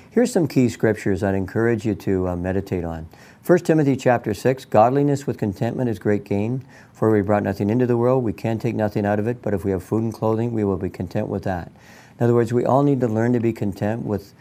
Here's 0.09 0.31
some 0.31 0.47
key 0.47 0.69
scriptures 0.69 1.23
I'd 1.23 1.35
encourage 1.35 1.85
you 1.85 1.93
to 1.95 2.29
uh, 2.29 2.35
meditate 2.37 2.85
on. 2.85 3.09
1 3.45 3.59
Timothy 3.59 3.95
chapter 3.95 4.33
6, 4.33 4.65
godliness 4.65 5.27
with 5.27 5.37
contentment 5.37 5.87
is 5.87 5.99
great 5.99 6.23
gain, 6.23 6.65
for 6.91 7.11
we 7.11 7.21
brought 7.21 7.43
nothing 7.43 7.69
into 7.69 7.85
the 7.85 7.95
world, 7.95 8.23
we 8.23 8.33
can 8.33 8.57
take 8.57 8.73
nothing 8.73 9.05
out 9.05 9.19
of 9.19 9.27
it, 9.27 9.39
but 9.43 9.53
if 9.53 9.63
we 9.63 9.69
have 9.69 9.83
food 9.83 10.01
and 10.01 10.11
clothing, 10.11 10.51
we 10.51 10.63
will 10.63 10.77
be 10.77 10.89
content 10.89 11.27
with 11.27 11.43
that. 11.43 11.71
In 12.17 12.23
other 12.23 12.33
words, 12.33 12.51
we 12.51 12.65
all 12.65 12.81
need 12.81 13.01
to 13.01 13.07
learn 13.07 13.33
to 13.33 13.39
be 13.39 13.53
content 13.53 14.03
with, 14.03 14.33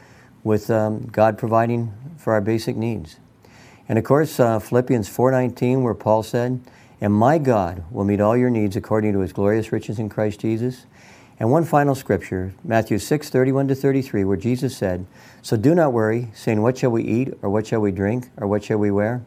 with 0.42 0.70
um, 0.70 1.06
God 1.12 1.36
providing 1.36 1.92
for 2.16 2.32
our 2.32 2.40
basic 2.40 2.76
needs. 2.76 3.18
And 3.90 3.98
of 3.98 4.06
course, 4.06 4.40
uh, 4.40 4.58
Philippians 4.58 5.06
4.19, 5.10 5.82
where 5.82 5.92
Paul 5.92 6.22
said, 6.22 6.62
And 6.98 7.12
my 7.12 7.36
God 7.36 7.84
will 7.90 8.04
meet 8.06 8.22
all 8.22 8.38
your 8.38 8.48
needs 8.48 8.74
according 8.74 9.12
to 9.12 9.18
his 9.18 9.34
glorious 9.34 9.70
riches 9.70 9.98
in 9.98 10.08
Christ 10.08 10.40
Jesus. 10.40 10.86
And 11.38 11.50
one 11.50 11.64
final 11.64 11.96
scripture, 11.96 12.54
Matthew 12.62 12.98
6, 12.98 13.28
31 13.28 13.68
to 13.68 13.74
33, 13.74 14.24
where 14.24 14.36
Jesus 14.36 14.76
said, 14.76 15.04
So 15.42 15.56
do 15.56 15.74
not 15.74 15.92
worry, 15.92 16.30
saying, 16.32 16.62
What 16.62 16.78
shall 16.78 16.90
we 16.90 17.02
eat, 17.02 17.34
or 17.42 17.50
what 17.50 17.66
shall 17.66 17.80
we 17.80 17.90
drink, 17.90 18.30
or 18.36 18.46
what 18.46 18.62
shall 18.62 18.78
we 18.78 18.92
wear? 18.92 19.24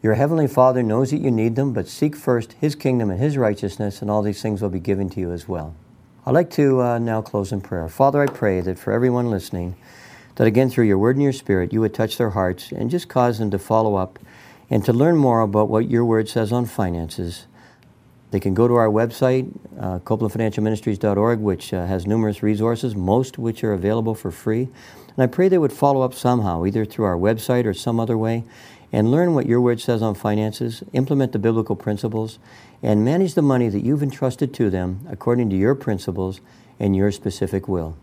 Your 0.00 0.14
heavenly 0.14 0.46
Father 0.46 0.84
knows 0.84 1.10
that 1.10 1.20
you 1.20 1.32
need 1.32 1.56
them, 1.56 1.72
but 1.72 1.88
seek 1.88 2.14
first 2.14 2.52
his 2.60 2.76
kingdom 2.76 3.10
and 3.10 3.18
his 3.18 3.36
righteousness, 3.36 4.00
and 4.00 4.10
all 4.10 4.22
these 4.22 4.40
things 4.40 4.62
will 4.62 4.70
be 4.70 4.78
given 4.78 5.10
to 5.10 5.20
you 5.20 5.32
as 5.32 5.48
well. 5.48 5.74
I'd 6.24 6.34
like 6.34 6.50
to 6.50 6.80
uh, 6.80 6.98
now 6.98 7.20
close 7.20 7.50
in 7.50 7.60
prayer. 7.60 7.88
Father, 7.88 8.22
I 8.22 8.26
pray 8.26 8.60
that 8.60 8.78
for 8.78 8.92
everyone 8.92 9.30
listening, 9.30 9.74
that 10.36 10.46
again 10.46 10.70
through 10.70 10.84
your 10.84 10.98
word 10.98 11.16
and 11.16 11.22
your 11.22 11.32
spirit, 11.32 11.72
you 11.72 11.80
would 11.80 11.94
touch 11.94 12.16
their 12.18 12.30
hearts 12.30 12.70
and 12.70 12.90
just 12.90 13.08
cause 13.08 13.38
them 13.38 13.50
to 13.50 13.58
follow 13.58 13.96
up 13.96 14.20
and 14.70 14.84
to 14.84 14.92
learn 14.92 15.16
more 15.16 15.40
about 15.40 15.68
what 15.68 15.90
your 15.90 16.04
word 16.04 16.28
says 16.28 16.52
on 16.52 16.66
finances 16.66 17.46
they 18.30 18.40
can 18.40 18.54
go 18.54 18.66
to 18.66 18.74
our 18.74 18.88
website, 18.88 19.50
uh, 19.78 20.00
CopelandFinancialMinistries.org, 20.00 21.40
which 21.40 21.72
uh, 21.72 21.86
has 21.86 22.06
numerous 22.06 22.42
resources, 22.42 22.96
most 22.96 23.36
of 23.36 23.42
which 23.42 23.62
are 23.62 23.72
available 23.72 24.14
for 24.14 24.30
free. 24.30 24.68
And 25.16 25.22
I 25.22 25.26
pray 25.26 25.48
they 25.48 25.58
would 25.58 25.72
follow 25.72 26.02
up 26.02 26.12
somehow, 26.12 26.64
either 26.64 26.84
through 26.84 27.04
our 27.04 27.16
website 27.16 27.64
or 27.64 27.74
some 27.74 28.00
other 28.00 28.18
way, 28.18 28.44
and 28.92 29.10
learn 29.10 29.34
what 29.34 29.46
your 29.46 29.60
word 29.60 29.80
says 29.80 30.02
on 30.02 30.14
finances, 30.14 30.82
implement 30.92 31.32
the 31.32 31.38
biblical 31.38 31.76
principles, 31.76 32.38
and 32.82 33.04
manage 33.04 33.34
the 33.34 33.42
money 33.42 33.68
that 33.68 33.84
you've 33.84 34.02
entrusted 34.02 34.52
to 34.54 34.70
them 34.70 35.06
according 35.08 35.50
to 35.50 35.56
your 35.56 35.74
principles 35.74 36.40
and 36.78 36.94
your 36.94 37.10
specific 37.10 37.68
will. 37.68 37.96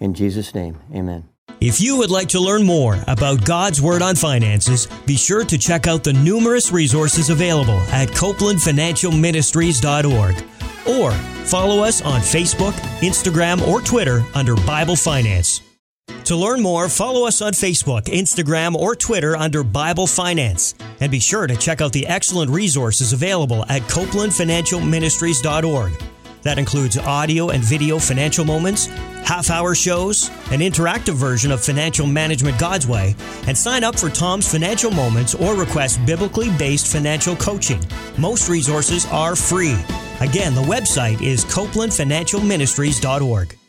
In 0.00 0.14
Jesus' 0.14 0.54
name, 0.54 0.78
amen. 0.92 1.31
If 1.62 1.80
you 1.80 1.96
would 1.96 2.10
like 2.10 2.28
to 2.30 2.40
learn 2.40 2.64
more 2.64 2.98
about 3.06 3.44
God's 3.44 3.80
Word 3.80 4.02
on 4.02 4.16
finances, 4.16 4.88
be 5.06 5.16
sure 5.16 5.44
to 5.44 5.56
check 5.56 5.86
out 5.86 6.02
the 6.02 6.12
numerous 6.12 6.72
resources 6.72 7.30
available 7.30 7.78
at 7.92 8.08
CopelandFinancialMinistries.org. 8.08 10.44
or 10.88 11.12
follow 11.12 11.84
us 11.84 12.02
on 12.02 12.20
Facebook, 12.20 12.72
Instagram, 13.00 13.64
or 13.68 13.80
Twitter 13.80 14.24
under 14.34 14.56
Bible 14.56 14.96
Finance. 14.96 15.60
To 16.24 16.34
learn 16.34 16.60
more, 16.60 16.88
follow 16.88 17.28
us 17.28 17.40
on 17.40 17.52
Facebook, 17.52 18.06
Instagram, 18.06 18.74
or 18.74 18.96
Twitter 18.96 19.36
under 19.36 19.62
Bible 19.62 20.08
Finance. 20.08 20.74
And 21.00 21.12
be 21.12 21.20
sure 21.20 21.46
to 21.46 21.54
check 21.54 21.80
out 21.80 21.92
the 21.92 22.08
excellent 22.08 22.50
resources 22.50 23.12
available 23.12 23.64
at 23.68 23.82
CopelandFinancialMinistries.org. 23.82 25.92
That 26.42 26.58
includes 26.58 26.98
audio 26.98 27.50
and 27.50 27.62
video 27.62 27.98
financial 27.98 28.44
moments, 28.44 28.86
half 29.24 29.50
hour 29.50 29.74
shows, 29.74 30.28
an 30.50 30.60
interactive 30.60 31.14
version 31.14 31.50
of 31.52 31.64
Financial 31.64 32.06
Management 32.06 32.58
God's 32.58 32.86
Way, 32.86 33.14
and 33.46 33.56
sign 33.56 33.84
up 33.84 33.98
for 33.98 34.10
Tom's 34.10 34.50
Financial 34.50 34.90
Moments 34.90 35.34
or 35.34 35.54
request 35.54 36.04
biblically 36.04 36.50
based 36.58 36.88
financial 36.88 37.36
coaching. 37.36 37.80
Most 38.18 38.48
resources 38.48 39.06
are 39.06 39.36
free. 39.36 39.78
Again, 40.20 40.54
the 40.54 40.62
website 40.62 41.22
is 41.22 41.44
CopelandFinancialMinistries.org. 41.44 43.61